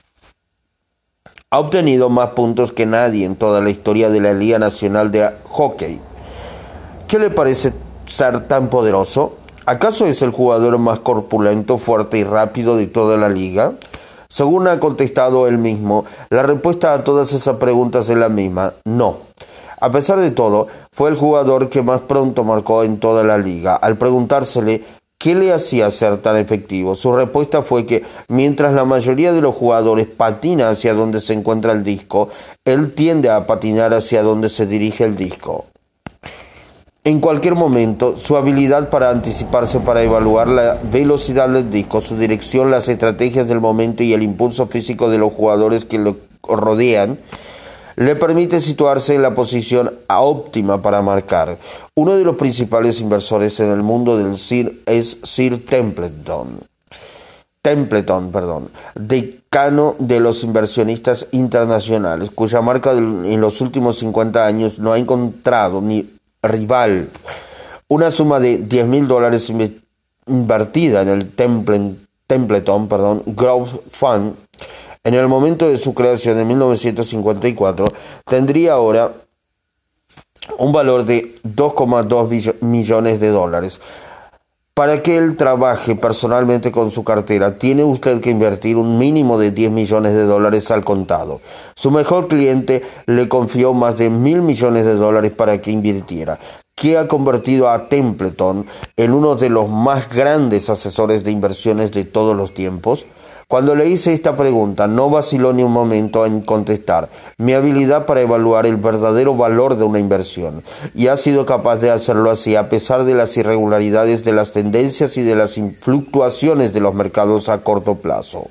ha 1.49 1.59
obtenido 1.59 2.09
más 2.09 2.29
puntos 2.29 2.71
que 2.71 2.85
nadie 2.85 3.25
en 3.25 3.37
toda 3.37 3.59
la 3.61 3.71
historia 3.71 4.11
de 4.11 4.21
la 4.21 4.33
Liga 4.33 4.59
Nacional 4.59 5.09
de 5.09 5.31
Hockey. 5.45 5.99
¿Qué 7.07 7.17
le 7.17 7.31
parece 7.31 7.73
ser 8.05 8.47
tan 8.47 8.69
poderoso? 8.69 9.37
¿Acaso 9.65 10.05
es 10.05 10.21
el 10.21 10.29
jugador 10.29 10.77
más 10.77 10.99
corpulento, 10.99 11.79
fuerte 11.79 12.19
y 12.19 12.23
rápido 12.23 12.77
de 12.77 12.85
toda 12.85 13.17
la 13.17 13.29
liga? 13.29 13.73
Según 14.29 14.67
ha 14.67 14.79
contestado 14.79 15.47
él 15.47 15.57
mismo, 15.57 16.05
la 16.29 16.43
respuesta 16.43 16.93
a 16.93 17.03
todas 17.03 17.33
esas 17.33 17.57
preguntas 17.57 18.09
es 18.09 18.17
la 18.17 18.29
misma, 18.29 18.73
no. 18.83 19.17
A 19.85 19.91
pesar 19.91 20.19
de 20.19 20.31
todo, 20.31 20.65
fue 20.91 21.11
el 21.11 21.15
jugador 21.15 21.69
que 21.69 21.83
más 21.83 22.01
pronto 22.01 22.43
marcó 22.43 22.83
en 22.83 22.97
toda 22.97 23.23
la 23.23 23.37
liga. 23.37 23.75
Al 23.75 23.99
preguntársele 23.99 24.83
¿Qué 25.19 25.35
le 25.35 25.53
hacía 25.53 25.91
ser 25.91 26.17
tan 26.17 26.37
efectivo? 26.37 26.95
Su 26.95 27.15
respuesta 27.15 27.61
fue 27.61 27.85
que 27.85 28.03
mientras 28.27 28.73
la 28.73 28.83
mayoría 28.83 29.31
de 29.31 29.41
los 29.41 29.53
jugadores 29.53 30.07
patina 30.07 30.69
hacia 30.69 30.95
donde 30.95 31.21
se 31.21 31.33
encuentra 31.33 31.71
el 31.71 31.83
disco, 31.83 32.29
él 32.65 32.95
tiende 32.95 33.29
a 33.29 33.45
patinar 33.45 33.93
hacia 33.93 34.23
donde 34.23 34.49
se 34.49 34.65
dirige 34.65 35.03
el 35.03 35.15
disco. 35.15 35.65
En 37.03 37.19
cualquier 37.19 37.53
momento, 37.53 38.17
su 38.17 38.37
habilidad 38.37 38.89
para 38.89 39.11
anticiparse 39.11 39.79
para 39.81 40.01
evaluar 40.01 40.49
la 40.49 40.79
velocidad 40.91 41.47
del 41.47 41.69
disco, 41.69 42.01
su 42.01 42.17
dirección, 42.17 42.71
las 42.71 42.89
estrategias 42.89 43.47
del 43.47 43.61
momento 43.61 44.01
y 44.01 44.13
el 44.13 44.23
impulso 44.23 44.65
físico 44.65 45.11
de 45.11 45.19
los 45.19 45.31
jugadores 45.31 45.85
que 45.85 45.99
lo 45.99 46.17
rodean, 46.47 47.19
le 47.95 48.15
permite 48.15 48.61
situarse 48.61 49.15
en 49.15 49.21
la 49.21 49.33
posición 49.33 49.93
óptima 50.09 50.81
para 50.81 51.01
marcar. 51.01 51.57
Uno 51.95 52.15
de 52.15 52.23
los 52.23 52.35
principales 52.35 53.01
inversores 53.01 53.59
en 53.59 53.71
el 53.71 53.81
mundo 53.81 54.17
del 54.17 54.37
CIR 54.37 54.81
es 54.85 55.17
Sir 55.23 55.65
Templeton. 55.65 56.59
Templeton, 57.61 58.31
perdón, 58.31 58.69
decano 58.93 59.95
de 59.97 60.19
los 60.19 60.43
inversionistas 60.43 61.27
internacionales, 61.31 62.29
cuya 62.29 62.61
marca 62.61 62.91
en 62.91 63.41
los 63.41 63.59
últimos 63.59 63.97
50 63.97 64.45
años 64.45 64.77
no 64.77 64.93
ha 64.93 64.99
encontrado 64.99 65.81
ni 65.81 66.17
rival. 66.43 67.09
Una 67.87 68.11
suma 68.11 68.39
de 68.39 68.59
10 68.59 68.87
mil 68.87 69.07
dólares 69.07 69.51
invertida 70.27 71.01
en 71.01 71.09
el 71.09 71.35
Templeton 71.35 72.87
perdón, 72.87 73.23
Growth 73.25 73.81
Fund 73.89 74.35
en 75.05 75.13
el 75.13 75.27
momento 75.27 75.69
de 75.69 75.77
su 75.77 75.93
creación 75.93 76.39
en 76.39 76.47
1954, 76.47 77.87
tendría 78.25 78.73
ahora 78.73 79.13
un 80.57 80.73
valor 80.73 81.05
de 81.05 81.35
2,2 81.43 82.61
millones 82.61 83.19
de 83.19 83.29
dólares. 83.29 83.79
Para 84.73 85.01
que 85.01 85.15
él 85.15 85.37
trabaje 85.37 85.95
personalmente 85.95 86.71
con 86.71 86.91
su 86.91 87.03
cartera, 87.05 87.57
tiene 87.57 87.83
usted 87.83 88.19
que 88.19 88.31
invertir 88.31 88.75
un 88.75 88.97
mínimo 88.97 89.39
de 89.39 89.51
10 89.51 89.71
millones 89.71 90.13
de 90.13 90.25
dólares 90.25 90.69
al 90.69 90.83
contado. 90.83 91.39
Su 91.75 91.91
mejor 91.91 92.27
cliente 92.27 92.81
le 93.05 93.29
confió 93.29 93.73
más 93.73 93.95
de 93.97 94.09
mil 94.09 94.41
millones 94.41 94.85
de 94.85 94.95
dólares 94.95 95.31
para 95.31 95.61
que 95.61 95.71
invirtiera, 95.71 96.39
que 96.75 96.97
ha 96.97 97.07
convertido 97.07 97.69
a 97.69 97.87
Templeton 97.87 98.65
en 98.97 99.13
uno 99.13 99.35
de 99.35 99.49
los 99.49 99.69
más 99.69 100.09
grandes 100.09 100.69
asesores 100.69 101.23
de 101.23 101.31
inversiones 101.31 101.91
de 101.91 102.03
todos 102.03 102.35
los 102.35 102.53
tiempos. 102.53 103.05
Cuando 103.47 103.75
le 103.75 103.87
hice 103.87 104.13
esta 104.13 104.35
pregunta, 104.35 104.87
no 104.87 105.09
vaciló 105.09 105.53
ni 105.53 105.61
un 105.61 105.71
momento 105.71 106.25
en 106.25 106.41
contestar 106.41 107.09
mi 107.37 107.53
habilidad 107.53 108.07
para 108.07 108.21
evaluar 108.21 108.65
el 108.65 108.77
verdadero 108.77 109.35
valor 109.35 109.77
de 109.77 109.83
una 109.83 109.99
inversión, 109.99 110.63
y 110.95 111.07
ha 111.07 111.17
sido 111.17 111.45
capaz 111.45 111.77
de 111.77 111.91
hacerlo 111.91 112.31
así 112.31 112.55
a 112.55 112.69
pesar 112.69 113.03
de 113.03 113.13
las 113.13 113.37
irregularidades 113.37 114.23
de 114.23 114.33
las 114.33 114.51
tendencias 114.51 115.15
y 115.17 115.21
de 115.21 115.35
las 115.35 115.59
fluctuaciones 115.79 116.73
de 116.73 116.79
los 116.79 116.95
mercados 116.95 117.47
a 117.49 117.61
corto 117.61 117.95
plazo. 117.95 118.47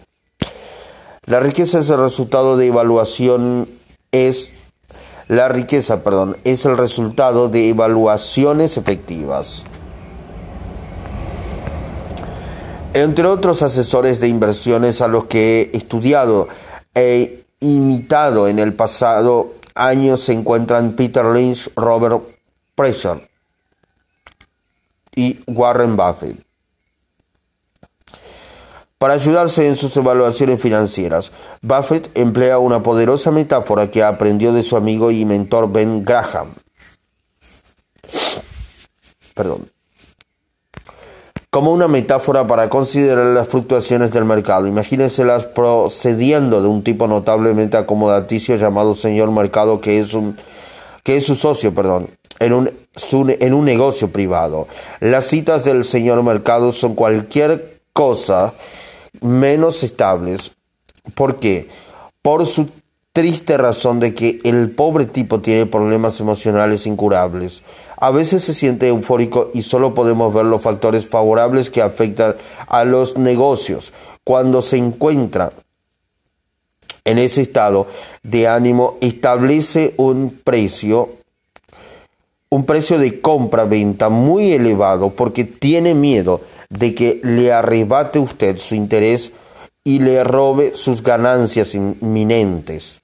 La 1.26 1.40
riqueza 1.40 1.80
es 1.80 1.90
el 1.90 1.98
resultado 1.98 2.56
de 2.56 2.66
evaluación 2.66 3.68
es 4.12 4.52
la 5.26 5.48
riqueza, 5.48 6.04
perdón, 6.04 6.36
es 6.44 6.66
el 6.66 6.76
resultado 6.76 7.48
de 7.48 7.68
evaluaciones 7.70 8.76
efectivas. 8.76 9.64
Entre 12.94 13.26
otros 13.26 13.64
asesores 13.64 14.20
de 14.20 14.28
inversiones 14.28 15.02
a 15.02 15.08
los 15.08 15.24
que 15.24 15.62
he 15.72 15.76
estudiado 15.76 16.46
e 16.94 17.44
imitado 17.58 18.46
en 18.46 18.60
el 18.60 18.72
pasado 18.72 19.54
año 19.74 20.16
se 20.16 20.32
encuentran 20.32 20.92
Peter 20.92 21.24
Lynch, 21.24 21.70
Robert 21.74 22.22
Pressure 22.76 23.28
y 25.16 25.40
Warren 25.48 25.96
Buffett. 25.96 26.46
Para 28.96 29.14
ayudarse 29.14 29.66
en 29.66 29.74
sus 29.74 29.96
evaluaciones 29.96 30.62
financieras, 30.62 31.32
Buffett 31.62 32.16
emplea 32.16 32.60
una 32.60 32.84
poderosa 32.84 33.32
metáfora 33.32 33.90
que 33.90 34.04
aprendió 34.04 34.52
de 34.52 34.62
su 34.62 34.76
amigo 34.76 35.10
y 35.10 35.24
mentor 35.24 35.70
Ben 35.72 36.04
Graham. 36.04 36.54
Perdón 39.34 39.73
como 41.54 41.70
una 41.70 41.86
metáfora 41.86 42.48
para 42.48 42.68
considerar 42.68 43.26
las 43.26 43.46
fluctuaciones 43.46 44.10
del 44.10 44.24
mercado. 44.24 44.66
Imagínenselas 44.66 45.44
procediendo 45.44 46.60
de 46.60 46.66
un 46.66 46.82
tipo 46.82 47.06
notablemente 47.06 47.76
acomodaticio 47.76 48.56
llamado 48.56 48.96
señor 48.96 49.30
mercado 49.30 49.80
que 49.80 50.00
es 50.00 50.14
un 50.14 50.36
que 51.04 51.16
es 51.16 51.24
su 51.24 51.36
socio, 51.36 51.72
perdón, 51.72 52.10
en 52.40 52.54
un, 52.54 52.72
en 53.12 53.54
un 53.54 53.64
negocio 53.64 54.10
privado. 54.10 54.66
Las 54.98 55.26
citas 55.26 55.62
del 55.62 55.84
señor 55.84 56.20
mercado 56.24 56.72
son 56.72 56.96
cualquier 56.96 57.82
cosa 57.92 58.52
menos 59.20 59.84
estables. 59.84 60.54
¿Por 61.14 61.38
qué? 61.38 61.68
Por 62.20 62.46
su 62.46 62.68
triste 63.14 63.56
razón 63.56 64.00
de 64.00 64.12
que 64.12 64.40
el 64.42 64.72
pobre 64.72 65.06
tipo 65.06 65.40
tiene 65.40 65.66
problemas 65.66 66.18
emocionales 66.18 66.84
incurables. 66.84 67.62
A 67.96 68.10
veces 68.10 68.42
se 68.42 68.54
siente 68.54 68.88
eufórico 68.88 69.52
y 69.54 69.62
solo 69.62 69.94
podemos 69.94 70.34
ver 70.34 70.46
los 70.46 70.60
factores 70.60 71.06
favorables 71.06 71.70
que 71.70 71.80
afectan 71.80 72.34
a 72.66 72.84
los 72.84 73.16
negocios. 73.16 73.92
Cuando 74.24 74.62
se 74.62 74.78
encuentra 74.78 75.52
en 77.04 77.20
ese 77.20 77.42
estado 77.42 77.86
de 78.24 78.48
ánimo, 78.48 78.96
establece 79.00 79.94
un 79.96 80.40
precio, 80.42 81.10
un 82.48 82.66
precio 82.66 82.98
de 82.98 83.20
compra-venta 83.20 84.08
muy 84.08 84.52
elevado 84.52 85.10
porque 85.10 85.44
tiene 85.44 85.94
miedo 85.94 86.40
de 86.68 86.96
que 86.96 87.20
le 87.22 87.52
arrebate 87.52 88.18
usted 88.18 88.56
su 88.56 88.74
interés 88.74 89.30
y 89.84 89.98
le 89.98 90.24
robe 90.24 90.74
sus 90.74 91.02
ganancias 91.02 91.74
inminentes. 91.74 93.02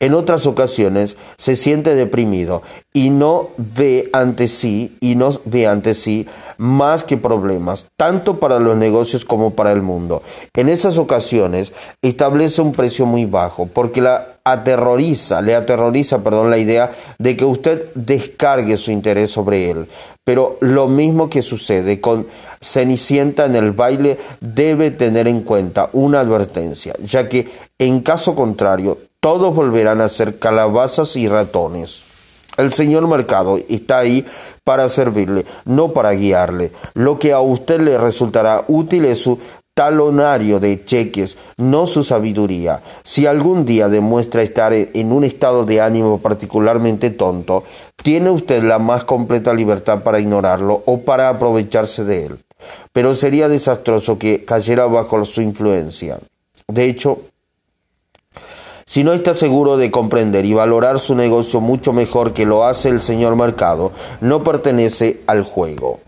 En 0.00 0.14
otras 0.14 0.46
ocasiones 0.46 1.18
se 1.36 1.56
siente 1.56 1.94
deprimido 1.94 2.62
y 2.94 3.10
no 3.10 3.50
ve 3.58 4.08
ante 4.14 4.48
sí 4.48 4.96
y 4.98 5.14
no 5.14 5.30
ve 5.44 5.66
ante 5.66 5.92
sí 5.92 6.26
más 6.56 7.04
que 7.04 7.18
problemas, 7.18 7.84
tanto 7.98 8.40
para 8.40 8.58
los 8.58 8.78
negocios 8.78 9.26
como 9.26 9.50
para 9.50 9.72
el 9.72 9.82
mundo. 9.82 10.22
En 10.54 10.70
esas 10.70 10.96
ocasiones 10.96 11.74
establece 12.00 12.62
un 12.62 12.72
precio 12.72 13.04
muy 13.04 13.26
bajo 13.26 13.66
porque 13.66 14.00
la 14.00 14.38
aterroriza, 14.42 15.42
le 15.42 15.54
aterroriza, 15.54 16.22
perdón, 16.22 16.50
la 16.50 16.56
idea 16.56 16.90
de 17.18 17.36
que 17.36 17.44
usted 17.44 17.92
descargue 17.94 18.78
su 18.78 18.90
interés 18.90 19.30
sobre 19.30 19.70
él. 19.70 19.86
Pero 20.24 20.56
lo 20.60 20.88
mismo 20.88 21.28
que 21.28 21.42
sucede 21.42 22.00
con 22.00 22.26
Cenicienta 22.60 23.44
en 23.46 23.56
el 23.56 23.72
baile 23.72 24.18
debe 24.40 24.90
tener 24.90 25.28
en 25.28 25.42
cuenta 25.42 25.90
una 25.92 26.20
advertencia, 26.20 26.94
ya 27.02 27.28
que 27.28 27.48
en 27.78 28.00
caso 28.00 28.34
contrario 28.34 29.09
todos 29.20 29.54
volverán 29.54 30.00
a 30.00 30.08
ser 30.08 30.38
calabazas 30.38 31.14
y 31.16 31.28
ratones. 31.28 32.02
El 32.56 32.72
señor 32.72 33.06
mercado 33.06 33.58
está 33.68 33.98
ahí 33.98 34.24
para 34.64 34.88
servirle, 34.88 35.46
no 35.64 35.92
para 35.92 36.12
guiarle. 36.12 36.72
Lo 36.94 37.18
que 37.18 37.32
a 37.32 37.40
usted 37.40 37.80
le 37.80 37.96
resultará 37.96 38.64
útil 38.68 39.04
es 39.04 39.18
su 39.18 39.38
talonario 39.74 40.60
de 40.60 40.84
cheques, 40.84 41.38
no 41.56 41.86
su 41.86 42.02
sabiduría. 42.02 42.82
Si 43.02 43.26
algún 43.26 43.64
día 43.64 43.88
demuestra 43.88 44.42
estar 44.42 44.72
en 44.74 45.12
un 45.12 45.24
estado 45.24 45.64
de 45.64 45.80
ánimo 45.80 46.20
particularmente 46.20 47.10
tonto, 47.10 47.64
tiene 48.02 48.30
usted 48.30 48.62
la 48.62 48.78
más 48.78 49.04
completa 49.04 49.54
libertad 49.54 50.02
para 50.02 50.20
ignorarlo 50.20 50.82
o 50.86 51.00
para 51.00 51.28
aprovecharse 51.28 52.04
de 52.04 52.26
él. 52.26 52.44
Pero 52.92 53.14
sería 53.14 53.48
desastroso 53.48 54.18
que 54.18 54.44
cayera 54.44 54.86
bajo 54.86 55.24
su 55.24 55.40
influencia. 55.40 56.18
De 56.68 56.84
hecho, 56.84 57.22
si 58.90 59.04
no 59.04 59.12
está 59.12 59.34
seguro 59.34 59.76
de 59.76 59.92
comprender 59.92 60.44
y 60.44 60.52
valorar 60.52 60.98
su 60.98 61.14
negocio 61.14 61.60
mucho 61.60 61.92
mejor 61.92 62.32
que 62.32 62.44
lo 62.44 62.64
hace 62.64 62.88
el 62.88 63.00
señor 63.00 63.36
mercado, 63.36 63.92
no 64.20 64.42
pertenece 64.42 65.20
al 65.28 65.44
juego. 65.44 66.00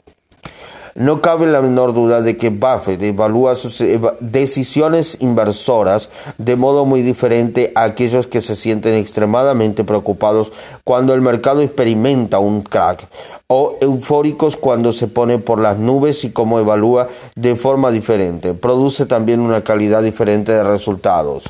No 0.97 1.23
cabe 1.23 1.47
la 1.47 1.63
menor 1.63 1.95
duda 1.95 2.23
de 2.23 2.37
que 2.37 2.51
Buffett 2.51 3.01
evalúa 3.01 3.55
sus 3.55 3.81
decisiones 4.19 5.17
inversoras 5.21 6.11
de 6.39 6.57
modo 6.57 6.85
muy 6.85 7.03
diferente 7.03 7.71
a 7.77 7.85
aquellos 7.85 8.27
que 8.27 8.41
se 8.41 8.57
sienten 8.57 8.95
extremadamente 8.95 9.85
preocupados 9.85 10.53
cuando 10.83 11.15
el 11.15 11.21
mercado 11.21 11.63
experimenta 11.63 12.41
un 12.41 12.63
crack 12.63 13.07
o 13.47 13.77
eufóricos 13.81 14.57
cuando 14.57 14.93
se 14.93 15.07
pone 15.07 15.39
por 15.39 15.61
las 15.61 15.79
nubes 15.79 16.25
y 16.25 16.31
como 16.31 16.59
evalúa 16.59 17.07
de 17.37 17.55
forma 17.55 17.93
diferente. 17.93 18.55
Produce 18.55 19.07
también 19.07 19.39
una 19.39 19.63
calidad 19.63 20.03
diferente 20.03 20.53
de 20.53 20.65
resultados. 20.65 21.45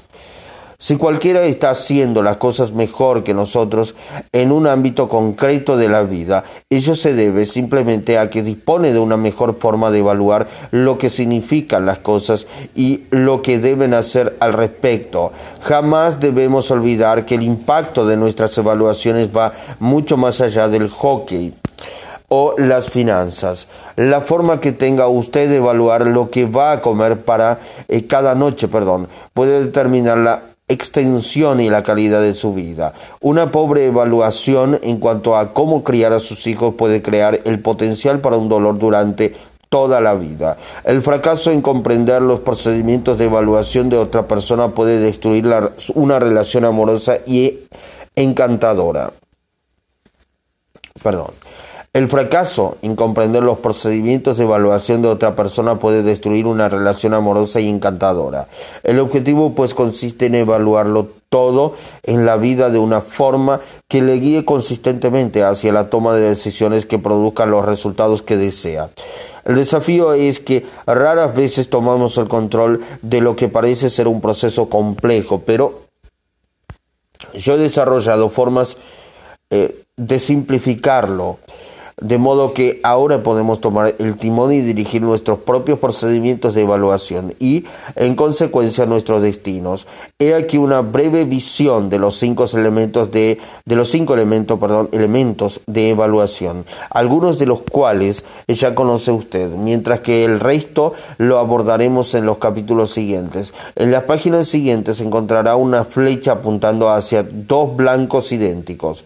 Si 0.82 0.96
cualquiera 0.96 1.42
está 1.42 1.70
haciendo 1.70 2.24
las 2.24 2.38
cosas 2.38 2.72
mejor 2.72 3.22
que 3.22 3.34
nosotros 3.34 3.94
en 4.32 4.50
un 4.50 4.66
ámbito 4.66 5.08
concreto 5.08 5.76
de 5.76 5.88
la 5.88 6.02
vida, 6.02 6.42
ello 6.70 6.96
se 6.96 7.14
debe 7.14 7.46
simplemente 7.46 8.18
a 8.18 8.30
que 8.30 8.42
dispone 8.42 8.92
de 8.92 8.98
una 8.98 9.16
mejor 9.16 9.56
forma 9.60 9.92
de 9.92 10.00
evaluar 10.00 10.48
lo 10.72 10.98
que 10.98 11.08
significan 11.08 11.86
las 11.86 12.00
cosas 12.00 12.48
y 12.74 13.04
lo 13.10 13.42
que 13.42 13.60
deben 13.60 13.94
hacer 13.94 14.36
al 14.40 14.54
respecto. 14.54 15.30
Jamás 15.60 16.18
debemos 16.18 16.68
olvidar 16.72 17.26
que 17.26 17.36
el 17.36 17.44
impacto 17.44 18.04
de 18.04 18.16
nuestras 18.16 18.58
evaluaciones 18.58 19.28
va 19.28 19.52
mucho 19.78 20.16
más 20.16 20.40
allá 20.40 20.66
del 20.66 20.88
hockey 20.88 21.54
o 22.26 22.56
las 22.58 22.90
finanzas. 22.90 23.68
La 23.94 24.22
forma 24.22 24.58
que 24.58 24.72
tenga 24.72 25.06
usted 25.06 25.48
de 25.48 25.58
evaluar 25.58 26.08
lo 26.08 26.28
que 26.28 26.46
va 26.46 26.72
a 26.72 26.80
comer 26.80 27.24
para 27.24 27.60
eh, 27.86 28.08
cada 28.08 28.34
noche, 28.34 28.66
perdón, 28.66 29.06
puede 29.32 29.60
determinar 29.60 30.18
la 30.18 30.51
extensión 30.72 31.60
y 31.60 31.70
la 31.70 31.82
calidad 31.82 32.20
de 32.20 32.34
su 32.34 32.54
vida. 32.54 32.92
Una 33.20 33.50
pobre 33.50 33.86
evaluación 33.86 34.78
en 34.82 34.98
cuanto 34.98 35.36
a 35.36 35.52
cómo 35.52 35.84
criar 35.84 36.12
a 36.12 36.20
sus 36.20 36.46
hijos 36.46 36.74
puede 36.74 37.02
crear 37.02 37.40
el 37.44 37.60
potencial 37.60 38.20
para 38.20 38.36
un 38.36 38.48
dolor 38.48 38.78
durante 38.78 39.34
toda 39.68 40.00
la 40.00 40.14
vida. 40.14 40.58
El 40.84 41.00
fracaso 41.00 41.50
en 41.50 41.62
comprender 41.62 42.20
los 42.20 42.40
procedimientos 42.40 43.16
de 43.16 43.24
evaluación 43.24 43.88
de 43.88 43.96
otra 43.96 44.28
persona 44.28 44.68
puede 44.68 45.00
destruir 45.00 45.46
una 45.94 46.18
relación 46.18 46.64
amorosa 46.66 47.18
y 47.26 47.60
encantadora. 48.14 49.12
Perdón. 51.02 51.41
El 51.92 52.08
fracaso 52.08 52.78
en 52.80 52.96
comprender 52.96 53.42
los 53.42 53.58
procedimientos 53.58 54.38
de 54.38 54.44
evaluación 54.44 55.02
de 55.02 55.08
otra 55.08 55.36
persona 55.36 55.78
puede 55.78 56.02
destruir 56.02 56.46
una 56.46 56.70
relación 56.70 57.12
amorosa 57.12 57.60
y 57.60 57.68
encantadora. 57.68 58.48
El 58.82 58.98
objetivo 58.98 59.54
pues 59.54 59.74
consiste 59.74 60.24
en 60.24 60.36
evaluarlo 60.36 61.10
todo 61.28 61.74
en 62.02 62.24
la 62.24 62.38
vida 62.38 62.70
de 62.70 62.78
una 62.78 63.02
forma 63.02 63.60
que 63.88 64.00
le 64.00 64.14
guíe 64.14 64.46
consistentemente 64.46 65.44
hacia 65.44 65.70
la 65.70 65.90
toma 65.90 66.14
de 66.14 66.30
decisiones 66.30 66.86
que 66.86 66.98
produzcan 66.98 67.50
los 67.50 67.66
resultados 67.66 68.22
que 68.22 68.38
desea. 68.38 68.88
El 69.44 69.56
desafío 69.56 70.14
es 70.14 70.40
que 70.40 70.64
raras 70.86 71.34
veces 71.34 71.68
tomamos 71.68 72.16
el 72.16 72.26
control 72.26 72.80
de 73.02 73.20
lo 73.20 73.36
que 73.36 73.48
parece 73.48 73.90
ser 73.90 74.08
un 74.08 74.22
proceso 74.22 74.70
complejo, 74.70 75.42
pero 75.44 75.82
yo 77.34 77.52
he 77.52 77.58
desarrollado 77.58 78.30
formas 78.30 78.78
eh, 79.50 79.84
de 79.98 80.18
simplificarlo 80.18 81.36
de 82.02 82.18
modo 82.18 82.52
que 82.52 82.80
ahora 82.82 83.22
podemos 83.22 83.60
tomar 83.60 83.94
el 83.98 84.16
timón 84.16 84.52
y 84.52 84.60
dirigir 84.60 85.02
nuestros 85.02 85.38
propios 85.40 85.78
procedimientos 85.78 86.54
de 86.54 86.62
evaluación 86.62 87.34
y, 87.38 87.64
en 87.96 88.16
consecuencia, 88.16 88.86
nuestros 88.86 89.22
destinos. 89.22 89.86
He 90.18 90.34
aquí 90.34 90.58
una 90.58 90.80
breve 90.80 91.24
visión 91.24 91.90
de 91.90 91.98
los 91.98 92.16
cinco 92.16 92.46
elementos 92.52 93.10
de, 93.10 93.38
los 93.66 93.88
cinco 93.88 94.14
elementos, 94.14 94.58
perdón, 94.58 94.88
elementos 94.92 95.60
de 95.66 95.90
evaluación, 95.90 96.66
algunos 96.90 97.38
de 97.38 97.46
los 97.46 97.62
cuales 97.62 98.24
ya 98.48 98.74
conoce 98.74 99.12
usted, 99.12 99.50
mientras 99.50 100.00
que 100.00 100.24
el 100.24 100.40
resto 100.40 100.94
lo 101.18 101.38
abordaremos 101.38 102.14
en 102.14 102.26
los 102.26 102.38
capítulos 102.38 102.90
siguientes. 102.90 103.54
En 103.76 103.92
las 103.92 104.04
páginas 104.04 104.48
siguientes 104.48 105.00
encontrará 105.00 105.56
una 105.56 105.84
flecha 105.84 106.32
apuntando 106.32 106.90
hacia 106.90 107.22
dos 107.22 107.76
blancos 107.76 108.32
idénticos. 108.32 109.04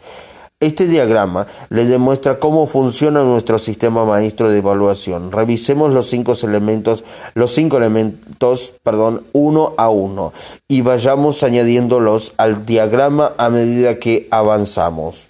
Este 0.58 0.86
diagrama 0.86 1.46
le 1.68 1.84
demuestra 1.84 2.38
cómo 2.38 2.66
funciona 2.66 3.22
nuestro 3.22 3.58
sistema 3.58 4.06
maestro 4.06 4.48
de 4.48 4.58
evaluación. 4.58 5.30
Revisemos 5.30 5.92
los 5.92 6.08
cinco 6.08 6.32
elementos, 6.42 7.04
los 7.34 7.52
cinco 7.52 7.76
elementos, 7.76 8.72
perdón, 8.82 9.26
uno 9.32 9.74
a 9.76 9.90
uno 9.90 10.32
y 10.66 10.80
vayamos 10.80 11.42
añadiéndolos 11.42 12.32
al 12.38 12.64
diagrama 12.64 13.34
a 13.36 13.50
medida 13.50 13.98
que 13.98 14.28
avanzamos. 14.30 15.28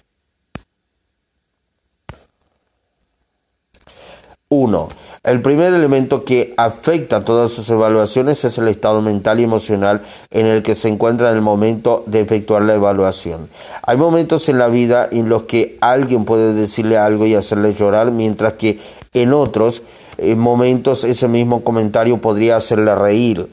1. 4.49 4.89
El 5.27 5.41
primer 5.41 5.73
elemento 5.73 6.23
que 6.23 6.53
afecta 6.55 7.25
todas 7.25 7.51
sus 7.51 7.69
evaluaciones 7.69 8.45
es 8.45 8.57
el 8.59 8.69
estado 8.69 9.01
mental 9.01 9.41
y 9.41 9.43
emocional 9.43 10.01
en 10.31 10.45
el 10.45 10.63
que 10.63 10.73
se 10.73 10.87
encuentra 10.87 11.31
en 11.31 11.35
el 11.35 11.41
momento 11.41 12.05
de 12.07 12.21
efectuar 12.21 12.61
la 12.61 12.75
evaluación. 12.75 13.49
Hay 13.83 13.97
momentos 13.97 14.47
en 14.47 14.57
la 14.57 14.69
vida 14.69 15.09
en 15.11 15.27
los 15.27 15.43
que 15.43 15.75
alguien 15.81 16.23
puede 16.23 16.53
decirle 16.53 16.97
algo 16.97 17.25
y 17.25 17.35
hacerle 17.35 17.73
llorar, 17.73 18.09
mientras 18.09 18.53
que 18.53 18.79
en 19.13 19.33
otros 19.33 19.81
eh, 20.17 20.37
momentos 20.37 21.03
ese 21.03 21.27
mismo 21.27 21.61
comentario 21.61 22.21
podría 22.21 22.55
hacerle 22.55 22.95
reír. 22.95 23.49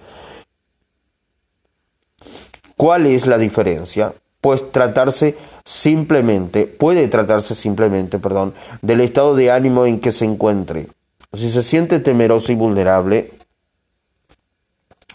¿Cuál 2.76 3.06
es 3.06 3.26
la 3.26 3.36
diferencia? 3.36 4.14
Pues 4.40 4.70
tratarse 4.70 5.36
simplemente, 5.64 6.68
puede 6.68 7.08
tratarse 7.08 7.56
simplemente, 7.56 8.20
perdón, 8.20 8.54
del 8.80 9.00
estado 9.00 9.34
de 9.34 9.50
ánimo 9.50 9.86
en 9.86 9.98
que 9.98 10.12
se 10.12 10.24
encuentre. 10.24 10.93
Si 11.34 11.50
se 11.50 11.62
siente 11.62 12.00
temeroso 12.00 12.52
y 12.52 12.54
vulnerable, 12.54 13.32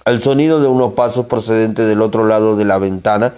al 0.05 0.21
sonido 0.21 0.59
de 0.59 0.67
unos 0.67 0.93
pasos 0.93 1.27
procedentes 1.27 1.87
del 1.87 2.01
otro 2.01 2.25
lado 2.25 2.55
de 2.55 2.65
la 2.65 2.77
ventana, 2.77 3.35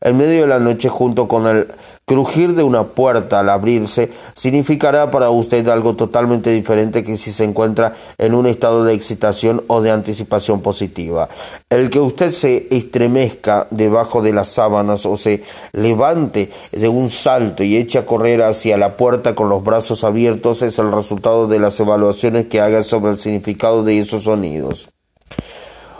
en 0.00 0.16
medio 0.16 0.42
de 0.42 0.46
la 0.46 0.58
noche 0.58 0.88
junto 0.88 1.28
con 1.28 1.46
el 1.46 1.68
crujir 2.04 2.54
de 2.54 2.62
una 2.62 2.84
puerta 2.88 3.40
al 3.40 3.50
abrirse 3.50 4.10
significará 4.34 5.10
para 5.10 5.30
usted 5.30 5.68
algo 5.68 5.96
totalmente 5.96 6.50
diferente 6.50 7.02
que 7.02 7.16
si 7.16 7.32
se 7.32 7.44
encuentra 7.44 7.94
en 8.18 8.34
un 8.34 8.46
estado 8.46 8.84
de 8.84 8.94
excitación 8.94 9.64
o 9.66 9.80
de 9.80 9.90
anticipación 9.90 10.60
positiva. 10.62 11.28
El 11.68 11.90
que 11.90 11.98
usted 11.98 12.30
se 12.30 12.68
estremezca 12.70 13.66
debajo 13.70 14.22
de 14.22 14.32
las 14.32 14.48
sábanas 14.48 15.04
o 15.04 15.16
se 15.16 15.42
levante 15.72 16.50
de 16.70 16.88
un 16.88 17.10
salto 17.10 17.64
y 17.64 17.76
eche 17.76 17.98
a 17.98 18.06
correr 18.06 18.42
hacia 18.42 18.76
la 18.76 18.96
puerta 18.96 19.34
con 19.34 19.48
los 19.48 19.64
brazos 19.64 20.04
abiertos 20.04 20.62
es 20.62 20.78
el 20.78 20.92
resultado 20.92 21.48
de 21.48 21.58
las 21.58 21.78
evaluaciones 21.80 22.46
que 22.46 22.60
haga 22.60 22.82
sobre 22.84 23.12
el 23.12 23.18
significado 23.18 23.82
de 23.82 23.98
esos 23.98 24.24
sonidos. 24.24 24.88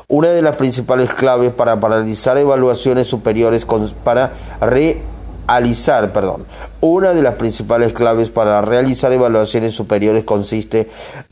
Una 0.08 0.28
de 0.28 0.40
las 0.40 0.54
principales 0.54 1.12
claves 1.12 1.50
para 1.50 1.80
paralizar 1.80 2.38
evaluaciones 2.38 3.08
superiores 3.08 3.66
para 4.04 4.32
realizar, 4.60 6.12
perdón, 6.12 6.46
una 6.80 7.12
de 7.12 7.22
las 7.22 7.34
principales 7.34 7.92
claves 7.92 8.30
para 8.30 8.60
realizar 8.60 9.10
evaluaciones 9.10 9.74
superiores 9.74 10.22
consiste, 10.22 10.88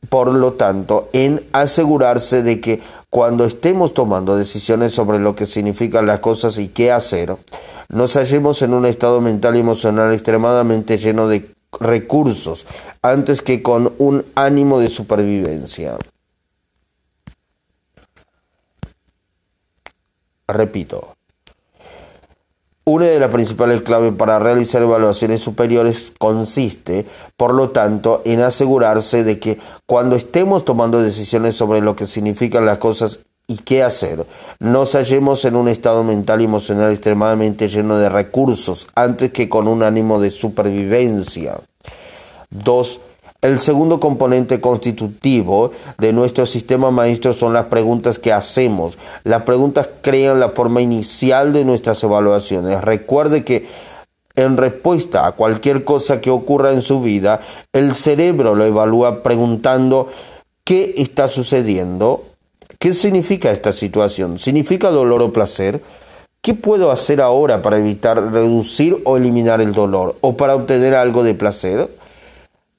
por 0.09 0.35
lo 0.35 0.55
tanto, 0.55 1.09
en 1.13 1.47
asegurarse 1.53 2.43
de 2.43 2.61
que 2.61 2.83
cuando 3.11 3.45
estemos 3.45 3.95
tomando 3.95 4.37
decisiones 4.37 4.91
sobre 4.91 5.21
lo 5.21 5.37
que 5.37 5.47
significan 5.47 6.07
las 6.07 6.19
cosas 6.19 6.59
y 6.59 6.67
qué 6.67 6.91
hacer, 6.91 7.37
nos 7.91 8.15
hallemos 8.15 8.61
en 8.63 8.75
un 8.75 8.87
estado 8.87 9.21
mental 9.21 9.55
y 9.55 9.61
emocional 9.61 10.13
extremadamente 10.13 10.99
lleno 10.99 11.29
de 11.29 11.49
recursos 11.79 12.67
antes 13.03 13.41
que 13.41 13.63
con 13.63 13.93
un 13.99 14.25
ánimo 14.35 14.81
de 14.81 14.89
supervivencia. 14.89 15.97
Repito, 20.47 21.15
una 22.87 23.07
de 23.07 23.19
las 23.19 23.31
principales 23.31 23.81
claves 23.81 24.13
para 24.13 24.39
realizar 24.39 24.83
evaluaciones 24.83 25.41
superiores 25.41 26.13
consiste, 26.19 27.07
por 27.37 27.55
lo 27.55 27.71
tanto, 27.71 28.21
en 28.27 28.43
asegurarse 28.43 29.25
de 29.25 29.39
que 29.39 29.59
cuando 29.87 30.17
estemos 30.17 30.67
tomando 30.67 31.01
decisiones 31.01 31.57
sobre 31.57 31.81
lo 31.81 31.97
que 31.97 32.07
significan 32.07 32.67
las 32.67 32.79
cosas 32.79 33.21
y 33.47 33.59
qué 33.59 33.83
hacer. 33.83 34.27
Nos 34.59 34.95
hallemos 34.95 35.45
en 35.45 35.57
un 35.57 35.69
estado 35.69 36.03
mental 36.03 36.41
y 36.41 36.45
emocional 36.45 36.91
extremadamente 36.91 37.69
lleno 37.69 37.99
de 37.99 38.09
recursos, 38.09 38.87
antes 38.95 39.31
que 39.31 39.49
con 39.49 39.69
un 39.69 39.83
ánimo 39.83 40.21
de 40.21 40.31
supervivencia. 40.31 41.61
2. 42.51 43.01
El 43.45 43.61
segundo 43.61 44.01
componente 44.01 44.59
constitutivo 44.59 45.71
de 45.99 46.15
nuestro 46.15 46.47
sistema 46.47 46.91
maestro 46.91 47.35
son 47.35 47.53
las 47.53 47.67
preguntas 47.67 48.19
que 48.19 48.33
hacemos. 48.33 48.97
Las 49.23 49.43
preguntas 49.43 49.87
crean 50.01 50.41
la 50.41 50.49
forma 50.49 50.81
inicial 50.81 51.53
de 51.53 51.67
nuestras 51.67 52.03
evaluaciones. 52.03 52.81
Recuerde 52.81 53.45
que 53.45 53.67
en 54.35 54.57
respuesta 54.57 55.27
a 55.27 55.33
cualquier 55.33 55.85
cosa 55.85 56.23
que 56.23 56.31
ocurra 56.31 56.73
en 56.73 56.81
su 56.81 57.03
vida, 57.03 57.43
el 57.75 57.95
cerebro 57.95 58.55
lo 58.55 58.65
evalúa 58.65 59.23
preguntando 59.23 60.09
¿qué 60.65 60.95
está 60.97 61.29
sucediendo? 61.29 62.25
¿Qué 62.79 62.95
significa 62.95 63.51
esta 63.51 63.73
situación? 63.73 64.39
¿Significa 64.39 64.89
dolor 64.89 65.23
o 65.23 65.35
placer? 65.35 65.83
¿Qué 66.41 66.55
puedo 66.55 66.91
hacer 66.91 67.21
ahora 67.21 67.61
para 67.61 67.77
evitar 67.77 68.33
reducir 68.33 69.03
o 69.05 69.19
eliminar 69.19 69.61
el 69.61 69.75
dolor 69.75 70.17
o 70.23 70.35
para 70.35 70.55
obtener 70.55 70.95
algo 70.95 71.23
de 71.23 71.35
placer? 71.35 71.91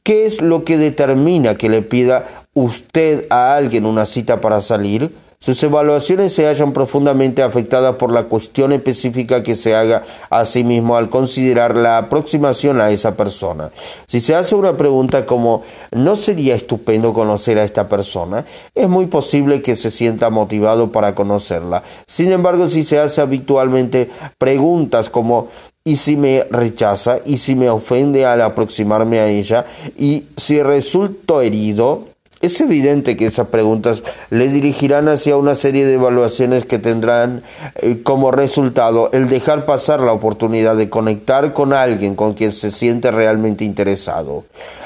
¿Qué 0.06 0.28
es 0.28 0.40
lo 0.40 0.64
que 0.64 0.78
determina 0.78 1.56
que 1.56 1.68
le 1.68 1.82
pida 1.82 2.46
usted 2.54 3.26
a 3.32 3.56
alguien 3.56 3.88
una 3.88 4.06
cita 4.06 4.40
para 4.40 4.62
salir? 4.62 5.12
Sus 5.46 5.62
evaluaciones 5.62 6.34
se 6.34 6.48
hallan 6.48 6.74
profundamente 6.74 7.44
afectadas 7.44 7.98
por 7.98 8.12
la 8.12 8.24
cuestión 8.24 8.72
específica 8.72 9.44
que 9.44 9.56
se 9.56 9.76
haga 9.76 10.02
a 10.32 10.44
sí 10.44 10.64
mismo 10.64 10.98
al 10.98 11.08
considerar 11.08 11.78
la 11.78 12.00
aproximación 12.00 12.82
a 12.82 12.90
esa 12.90 13.16
persona. 13.16 13.70
Si 14.08 14.22
se 14.22 14.34
hace 14.34 14.56
una 14.56 14.76
pregunta 14.76 15.28
como 15.28 15.62
¿no 15.92 16.16
sería 16.16 16.56
estupendo 16.56 17.14
conocer 17.14 17.60
a 17.60 17.64
esta 17.64 17.88
persona? 17.88 18.44
Es 18.74 18.90
muy 18.90 19.06
posible 19.06 19.62
que 19.62 19.76
se 19.76 19.92
sienta 19.92 20.32
motivado 20.32 20.92
para 20.92 21.14
conocerla. 21.14 21.84
Sin 22.08 22.32
embargo, 22.32 22.68
si 22.68 22.84
se 22.84 22.98
hace 22.98 23.22
habitualmente 23.22 24.10
preguntas 24.40 25.12
como 25.12 25.50
y 25.84 25.98
si 25.98 26.18
me 26.18 26.44
rechaza 26.50 27.20
y 27.24 27.38
si 27.38 27.56
me 27.56 27.70
ofende 27.70 28.26
al 28.26 28.42
aproximarme 28.42 29.20
a 29.20 29.28
ella 29.28 29.64
y 29.96 30.26
si 30.38 30.64
resulto 30.64 31.44
herido, 31.44 32.15
es 32.42 32.60
evidente 32.62 33.16
que 33.16 33.28
esas 33.28 33.48
preguntas 33.48 34.04
le 34.30 34.48
dirigirán 34.48 35.08
hacia 35.08 35.38
una 35.38 35.56
serie 35.56 35.86
de 35.86 35.96
evaluaciones 35.96 36.66
que 36.66 36.80
tendrán 36.80 37.44
eh, 37.76 38.02
como 38.04 38.32
resultado 38.32 39.10
el 39.14 39.30
dejar 39.30 39.66
pasar 39.66 40.02
la 40.02 40.12
oportunidad 40.12 40.76
de 40.76 40.90
conectar 40.90 41.54
con 41.54 41.74
alguien 41.74 42.16
con 42.16 42.34
quien 42.34 42.52
se 42.52 42.72
siente 42.72 43.12
realmente 43.12 43.64
interesado. 43.64 44.44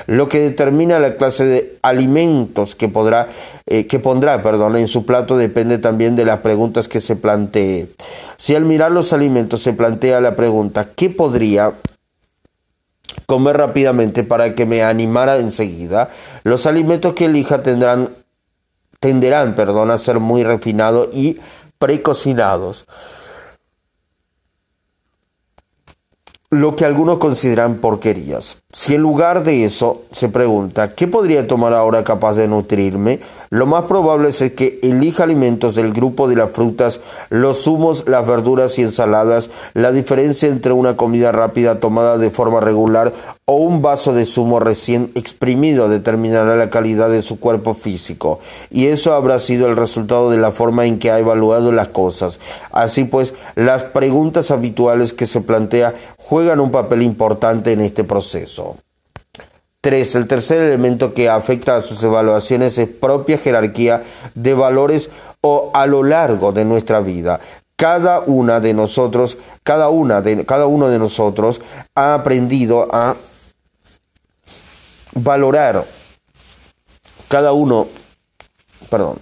Lo 0.07 0.29
que 0.29 0.39
determina 0.39 0.99
la 0.99 1.17
clase 1.17 1.45
de 1.45 1.77
alimentos 1.81 2.75
que, 2.75 2.87
podrá, 2.87 3.27
eh, 3.65 3.87
que 3.87 3.99
pondrá 3.99 4.41
perdón, 4.41 4.77
en 4.77 4.87
su 4.87 5.05
plato 5.05 5.37
depende 5.37 5.77
también 5.77 6.15
de 6.15 6.25
las 6.25 6.39
preguntas 6.39 6.87
que 6.87 7.01
se 7.01 7.15
plantee. 7.15 7.89
Si 8.37 8.55
al 8.55 8.65
mirar 8.65 8.91
los 8.91 9.11
alimentos 9.11 9.61
se 9.61 9.73
plantea 9.73 10.21
la 10.21 10.35
pregunta 10.35 10.89
¿qué 10.95 11.09
podría 11.09 11.73
comer 13.29 13.57
rápidamente 13.57 14.23
para 14.23 14.55
que 14.55 14.65
me 14.65 14.81
animara 14.81 15.37
enseguida. 15.37 16.09
Los 16.43 16.65
alimentos 16.65 17.13
que 17.13 17.25
elija 17.25 17.61
tendrán, 17.61 18.15
tenderán 18.99 19.53
perdón, 19.55 19.91
a 19.91 19.99
ser 19.99 20.19
muy 20.19 20.43
refinados 20.43 21.09
y 21.13 21.37
precocinados. 21.77 22.87
lo 26.51 26.75
que 26.75 26.83
algunos 26.83 27.19
consideran 27.19 27.75
porquerías. 27.75 28.63
Si 28.71 28.93
en 28.93 29.01
lugar 29.01 29.43
de 29.43 29.65
eso 29.65 30.03
se 30.11 30.29
pregunta, 30.29 30.93
¿qué 30.93 31.07
podría 31.07 31.47
tomar 31.47 31.73
ahora 31.73 32.03
capaz 32.03 32.35
de 32.35 32.47
nutrirme? 32.47 33.19
Lo 33.49 33.65
más 33.65 33.85
probable 33.85 34.29
es 34.29 34.51
que 34.51 34.79
elija 34.83 35.23
alimentos 35.23 35.73
del 35.73 35.91
grupo 35.91 36.27
de 36.27 36.35
las 36.35 36.51
frutas, 36.51 37.01
los 37.29 37.63
zumos, 37.63 38.07
las 38.07 38.27
verduras 38.27 38.77
y 38.77 38.83
ensaladas. 38.83 39.49
La 39.73 39.91
diferencia 39.91 40.49
entre 40.49 40.71
una 40.71 40.95
comida 40.95 41.31
rápida 41.31 41.79
tomada 41.79 42.19
de 42.19 42.29
forma 42.29 42.59
regular 42.59 43.11
o 43.45 43.55
un 43.55 43.81
vaso 43.81 44.13
de 44.13 44.27
zumo 44.27 44.59
recién 44.59 45.11
exprimido 45.15 45.89
determinará 45.89 46.55
la 46.55 46.69
calidad 46.69 47.09
de 47.09 47.23
su 47.23 47.39
cuerpo 47.39 47.73
físico. 47.73 48.39
Y 48.69 48.85
eso 48.85 49.15
habrá 49.15 49.39
sido 49.39 49.65
el 49.65 49.77
resultado 49.77 50.29
de 50.29 50.37
la 50.37 50.51
forma 50.51 50.85
en 50.85 50.99
que 50.99 51.09
ha 51.09 51.17
evaluado 51.17 51.71
las 51.71 51.87
cosas. 51.87 52.39
Así 52.71 53.05
pues, 53.05 53.33
las 53.55 53.85
preguntas 53.85 54.51
habituales 54.51 55.13
que 55.13 55.25
se 55.25 55.41
plantea 55.41 55.95
juegan 56.19 56.59
un 56.59 56.69
papel 56.69 57.01
importante 57.01 57.71
en 57.71 57.81
este 57.81 58.03
proceso. 58.03 58.58
3. 59.81 60.15
El 60.15 60.27
tercer 60.27 60.61
elemento 60.61 61.13
que 61.13 61.29
afecta 61.29 61.75
a 61.75 61.81
sus 61.81 62.03
evaluaciones 62.03 62.77
es 62.77 62.87
propia 62.87 63.37
jerarquía 63.37 64.03
de 64.35 64.53
valores 64.53 65.09
o 65.41 65.71
a 65.73 65.85
lo 65.85 66.03
largo 66.03 66.51
de 66.51 66.65
nuestra 66.65 66.99
vida. 66.99 67.39
Cada 67.75 68.19
una 68.21 68.59
de 68.59 68.73
nosotros, 68.73 69.37
cada 69.63 69.89
una 69.89 70.21
de 70.21 70.45
cada 70.45 70.67
uno 70.67 70.89
de 70.89 70.99
nosotros 70.99 71.61
ha 71.95 72.13
aprendido 72.13 72.87
a 72.93 73.15
valorar 75.13 75.85
cada 77.29 77.53
uno, 77.53 77.87
perdón, 78.89 79.19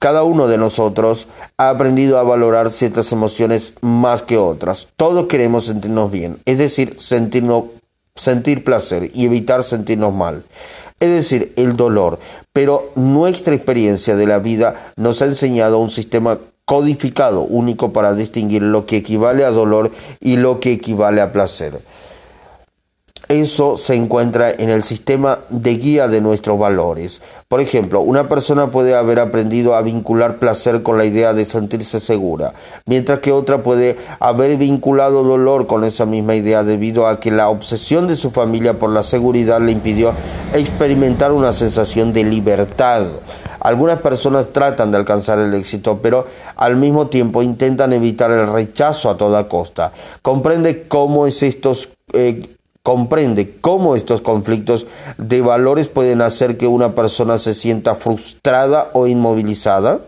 cada 0.00 0.24
uno 0.24 0.48
de 0.48 0.58
nosotros 0.58 1.28
ha 1.56 1.70
aprendido 1.70 2.18
a 2.18 2.24
valorar 2.24 2.70
ciertas 2.70 3.10
emociones 3.12 3.74
más 3.80 4.22
que 4.22 4.36
otras. 4.36 4.88
Todos 4.96 5.28
queremos 5.28 5.66
sentirnos 5.66 6.10
bien, 6.10 6.42
es 6.44 6.58
decir, 6.58 6.96
sentirnos, 6.98 7.64
sentir 8.16 8.62
placer 8.62 9.10
y 9.12 9.26
evitar 9.26 9.64
sentirnos 9.64 10.14
mal. 10.14 10.44
Es 11.00 11.10
decir, 11.10 11.52
el 11.56 11.76
dolor. 11.76 12.18
Pero 12.52 12.92
nuestra 12.94 13.54
experiencia 13.54 14.16
de 14.16 14.26
la 14.26 14.38
vida 14.38 14.92
nos 14.96 15.20
ha 15.22 15.26
enseñado 15.26 15.78
un 15.78 15.90
sistema 15.90 16.38
codificado, 16.64 17.42
único 17.42 17.92
para 17.92 18.14
distinguir 18.14 18.62
lo 18.62 18.86
que 18.86 18.98
equivale 18.98 19.44
a 19.44 19.50
dolor 19.50 19.90
y 20.20 20.36
lo 20.36 20.60
que 20.60 20.72
equivale 20.72 21.20
a 21.20 21.32
placer. 21.32 21.82
Eso 23.34 23.76
se 23.76 23.96
encuentra 23.96 24.52
en 24.52 24.70
el 24.70 24.84
sistema 24.84 25.40
de 25.50 25.74
guía 25.74 26.06
de 26.06 26.20
nuestros 26.20 26.56
valores. 26.56 27.20
Por 27.48 27.60
ejemplo, 27.60 28.00
una 28.00 28.28
persona 28.28 28.70
puede 28.70 28.94
haber 28.94 29.18
aprendido 29.18 29.74
a 29.74 29.82
vincular 29.82 30.38
placer 30.38 30.84
con 30.84 30.98
la 30.98 31.04
idea 31.04 31.34
de 31.34 31.44
sentirse 31.44 31.98
segura, 31.98 32.54
mientras 32.86 33.18
que 33.18 33.32
otra 33.32 33.64
puede 33.64 33.96
haber 34.20 34.56
vinculado 34.56 35.24
dolor 35.24 35.66
con 35.66 35.82
esa 35.82 36.06
misma 36.06 36.36
idea 36.36 36.62
debido 36.62 37.08
a 37.08 37.18
que 37.18 37.32
la 37.32 37.48
obsesión 37.48 38.06
de 38.06 38.14
su 38.14 38.30
familia 38.30 38.78
por 38.78 38.90
la 38.90 39.02
seguridad 39.02 39.60
le 39.60 39.72
impidió 39.72 40.14
experimentar 40.52 41.32
una 41.32 41.52
sensación 41.52 42.12
de 42.12 42.22
libertad. 42.22 43.08
Algunas 43.58 44.00
personas 44.00 44.52
tratan 44.52 44.92
de 44.92 44.98
alcanzar 44.98 45.40
el 45.40 45.54
éxito, 45.54 45.98
pero 46.00 46.24
al 46.54 46.76
mismo 46.76 47.08
tiempo 47.08 47.42
intentan 47.42 47.92
evitar 47.94 48.30
el 48.30 48.46
rechazo 48.46 49.10
a 49.10 49.16
toda 49.16 49.48
costa. 49.48 49.90
Comprende 50.22 50.86
cómo 50.86 51.26
es 51.26 51.42
estos 51.42 51.88
eh, 52.12 52.53
comprende 52.84 53.56
cómo 53.62 53.96
estos 53.96 54.20
conflictos 54.20 54.86
de 55.16 55.40
valores 55.40 55.88
pueden 55.88 56.20
hacer 56.20 56.58
que 56.58 56.66
una 56.66 56.94
persona 56.94 57.38
se 57.38 57.54
sienta 57.54 57.94
frustrada 57.94 58.90
o 58.92 59.06
inmovilizada. 59.06 60.00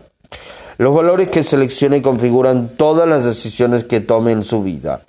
Los 0.77 0.93
valores 0.93 1.29
que 1.29 1.43
selecciona 1.43 1.97
y 1.97 2.01
configuran 2.01 2.69
todas 2.69 3.09
las 3.09 3.25
decisiones 3.25 3.83
que 3.83 3.99
tome 3.99 4.31
en 4.31 4.43
su 4.43 4.61
vida. 4.61 5.01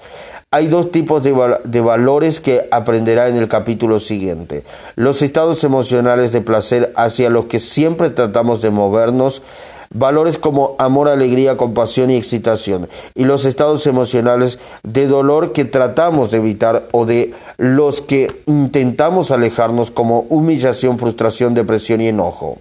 Hay 0.50 0.68
dos 0.68 0.90
tipos 0.90 1.22
de, 1.22 1.58
de, 1.64 1.80
valores 1.82 2.40
que 2.40 2.66
aprenderá 2.70 3.28
en 3.28 3.36
el 3.36 3.48
capítulo 3.48 4.00
siguiente. 4.00 4.64
Los 4.96 5.20
estados 5.20 5.62
emocionales 5.62 6.32
de 6.32 6.40
placer 6.40 6.90
hacia 6.96 7.28
los 7.28 7.44
que 7.44 7.60
siempre 7.60 8.08
tratamos 8.08 8.62
de 8.62 8.70
movernos 8.70 9.42
valores 9.90 10.38
como 10.38 10.76
amor, 10.78 11.08
alegría, 11.08 11.56
compasión 11.56 12.10
y 12.10 12.16
excitación, 12.16 12.88
y 13.14 13.24
los 13.24 13.44
estados 13.44 13.86
emocionales 13.86 14.58
de 14.82 15.06
dolor 15.06 15.52
que 15.52 15.64
tratamos 15.64 16.30
de 16.30 16.38
evitar 16.38 16.88
o 16.92 17.06
de 17.06 17.32
los 17.56 18.00
que 18.00 18.42
intentamos 18.46 19.30
alejarnos 19.30 19.90
como 19.90 20.20
humillación, 20.28 20.98
frustración, 20.98 21.54
depresión 21.54 22.00
y 22.00 22.08
enojo. 22.08 22.58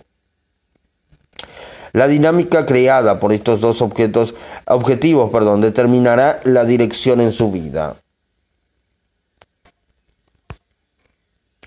La 1.94 2.08
dinámica 2.08 2.66
creada 2.66 3.20
por 3.20 3.34
estos 3.34 3.60
dos 3.60 3.82
objetos, 3.82 4.36
objetivos 4.66 5.32
perdón, 5.32 5.62
determinará 5.62 6.42
la 6.44 6.64
dirección 6.64 7.22
en 7.22 7.32
su 7.32 7.52
vida. 7.52 7.96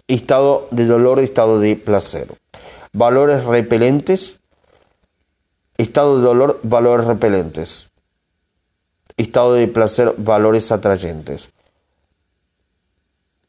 Estado 0.07 0.69
de 0.71 0.87
dolor, 0.87 1.21
estado 1.21 1.61
de 1.61 1.77
placer. 1.77 2.29
Valores 2.93 3.45
repelentes, 3.45 4.40
Estado 5.81 6.19
de 6.19 6.25
dolor, 6.25 6.61
valores 6.63 7.07
repelentes. 7.07 7.89
Estado 9.17 9.55
de 9.55 9.67
placer, 9.67 10.15
valores 10.19 10.71
atrayentes. 10.73 11.49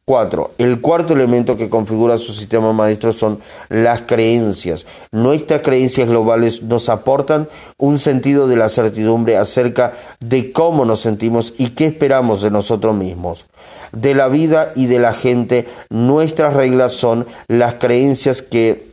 4. 0.05 0.51
El 0.57 0.79
cuarto 0.79 1.11
elemento 1.11 1.57
que 1.57 1.69
configura 1.69 2.17
su 2.17 2.31
sistema 2.31 2.71
maestro 2.71 3.11
son 3.11 3.41
las 3.67 4.03
creencias. 4.03 4.85
Nuestras 5.11 5.59
creencias 5.59 6.07
globales 6.07 6.63
nos 6.63 6.87
aportan 6.87 7.49
un 7.77 7.99
sentido 7.99 8.47
de 8.47 8.55
la 8.55 8.69
certidumbre 8.69 9.35
acerca 9.35 9.91
de 10.21 10.53
cómo 10.53 10.85
nos 10.85 11.01
sentimos 11.01 11.53
y 11.57 11.71
qué 11.71 11.87
esperamos 11.87 12.41
de 12.41 12.49
nosotros 12.49 12.95
mismos. 12.95 13.45
De 13.91 14.15
la 14.15 14.29
vida 14.29 14.71
y 14.73 14.85
de 14.85 14.99
la 14.99 15.13
gente, 15.13 15.67
nuestras 15.89 16.53
reglas 16.53 16.93
son 16.93 17.27
las 17.49 17.75
creencias 17.75 18.41
que 18.41 18.90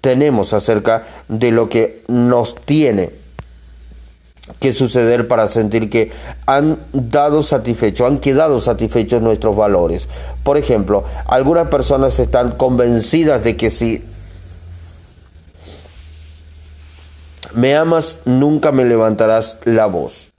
tenemos 0.00 0.52
acerca 0.52 1.04
de 1.28 1.50
lo 1.50 1.68
que 1.68 2.04
nos 2.08 2.54
tiene 2.54 3.12
que 4.60 4.72
suceder 4.72 5.26
para 5.28 5.46
sentir 5.46 5.88
que 5.88 6.12
han 6.46 6.78
dado 6.92 7.42
satisfecho, 7.42 8.06
han 8.06 8.18
quedado 8.18 8.60
satisfechos 8.60 9.22
nuestros 9.22 9.56
valores. 9.56 10.08
Por 10.42 10.58
ejemplo, 10.58 11.04
algunas 11.26 11.68
personas 11.68 12.18
están 12.18 12.52
convencidas 12.52 13.42
de 13.42 13.56
que 13.56 13.70
si 13.70 14.02
me 17.54 17.76
amas, 17.76 18.18
nunca 18.24 18.72
me 18.72 18.84
levantarás 18.84 19.58
la 19.64 19.86
voz. 19.86 20.33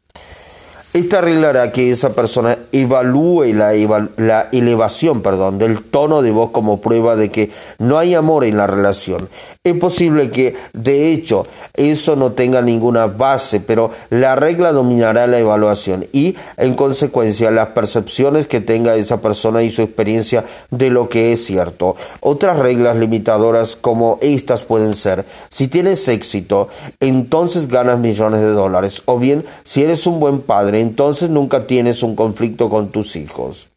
Esta 0.95 1.17
arreglará 1.17 1.73
que 1.73 1.91
esa 1.91 2.13
persona 2.13 2.57
evalúe 2.71 3.47
la, 3.53 3.73
la, 4.15 4.47
elevación 4.53 5.21
perdón, 5.21 5.57
del 5.57 5.83
tono 5.83 6.21
de 6.21 6.31
voz 6.31 6.51
como 6.51 6.79
prueba 6.79 7.17
de 7.17 7.29
que 7.29 7.51
no 7.79 7.97
hay 7.97 8.13
amor 8.13 8.45
en 8.45 8.55
la 8.55 8.65
relación. 8.65 9.27
Es 9.65 9.73
posible 9.73 10.31
que, 10.31 10.55
de 10.71 11.11
hecho, 11.11 11.47
eso 11.73 12.15
no 12.15 12.31
tenga 12.31 12.61
ninguna 12.61 13.07
base, 13.07 13.59
pero 13.59 13.91
la 14.09 14.37
regla 14.37 14.71
dominará 14.71 15.27
la 15.27 15.37
evaluación 15.37 16.07
y, 16.13 16.37
en 16.55 16.75
consecuencia, 16.75 17.51
las 17.51 17.67
percepciones 17.69 18.47
que 18.47 18.61
tenga 18.61 18.95
esa 18.95 19.19
persona 19.19 19.63
y 19.63 19.71
su 19.71 19.81
experiencia 19.81 20.45
de 20.71 20.91
lo 20.91 21.09
que 21.09 21.33
es 21.33 21.43
cierto. 21.43 21.97
Otras 22.21 22.57
reglas 22.57 22.95
limitadoras 22.95 23.75
como 23.75 24.17
estas 24.21 24.61
pueden 24.61 24.95
ser, 24.95 25.25
si 25.49 25.67
tienes 25.67 26.07
éxito, 26.07 26.69
entonces 27.01 27.67
ganas 27.67 27.99
millones 27.99 28.39
de 28.39 28.51
dólares, 28.51 29.01
o 29.03 29.19
bien, 29.19 29.43
si 29.65 29.83
eres 29.83 30.07
un 30.07 30.21
buen 30.21 30.39
padre, 30.39 30.84
entonces 30.85 31.29
nunca 31.29 31.65
tienes 31.67 32.03
un 32.03 32.15
conflicto 32.15 32.69
con 32.69 32.89
tus 32.89 33.15
hijos. 33.15 33.69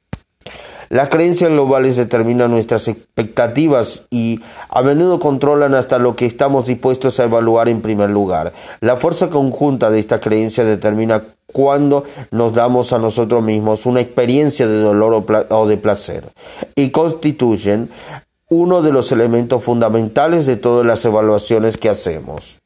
Las 0.90 1.11
creencias 1.11 1.51
globales 1.51 1.97
determinan 1.97 2.51
nuestras 2.51 2.88
expectativas 2.88 4.03
y 4.11 4.40
a 4.71 4.83
menudo 4.83 5.18
controlan 5.18 5.75
hasta 5.75 5.99
lo 5.99 6.16
que 6.16 6.25
estamos 6.25 6.66
dispuestos 6.66 7.21
a 7.21 7.25
evaluar 7.25 7.68
en 7.68 7.83
primer 7.83 8.09
lugar. 8.09 8.55
La 8.81 8.97
fuerza 8.97 9.29
conjunta 9.29 9.90
de 9.90 10.01
esta 10.01 10.18
creencia 10.18 10.64
determina 10.64 11.25
cuándo 11.53 12.05
nos 12.31 12.55
damos 12.55 12.94
a 12.94 12.99
nosotros 12.99 13.42
mismos 13.42 13.85
una 13.85 14.01
experiencia 14.01 14.66
de 14.66 14.81
dolor 14.81 15.25
o, 15.51 15.66
de 15.66 15.77
placer 15.77 16.33
y 16.75 16.90
constituyen 16.90 17.90
uno 18.49 18.81
de 18.81 18.92
los 18.92 19.12
elementos 19.12 19.62
fundamentales 19.62 20.47
de 20.47 20.57
todas 20.57 20.87
las 20.87 21.05
evaluaciones 21.05 21.77
que 21.77 21.90
hacemos. 21.90 22.61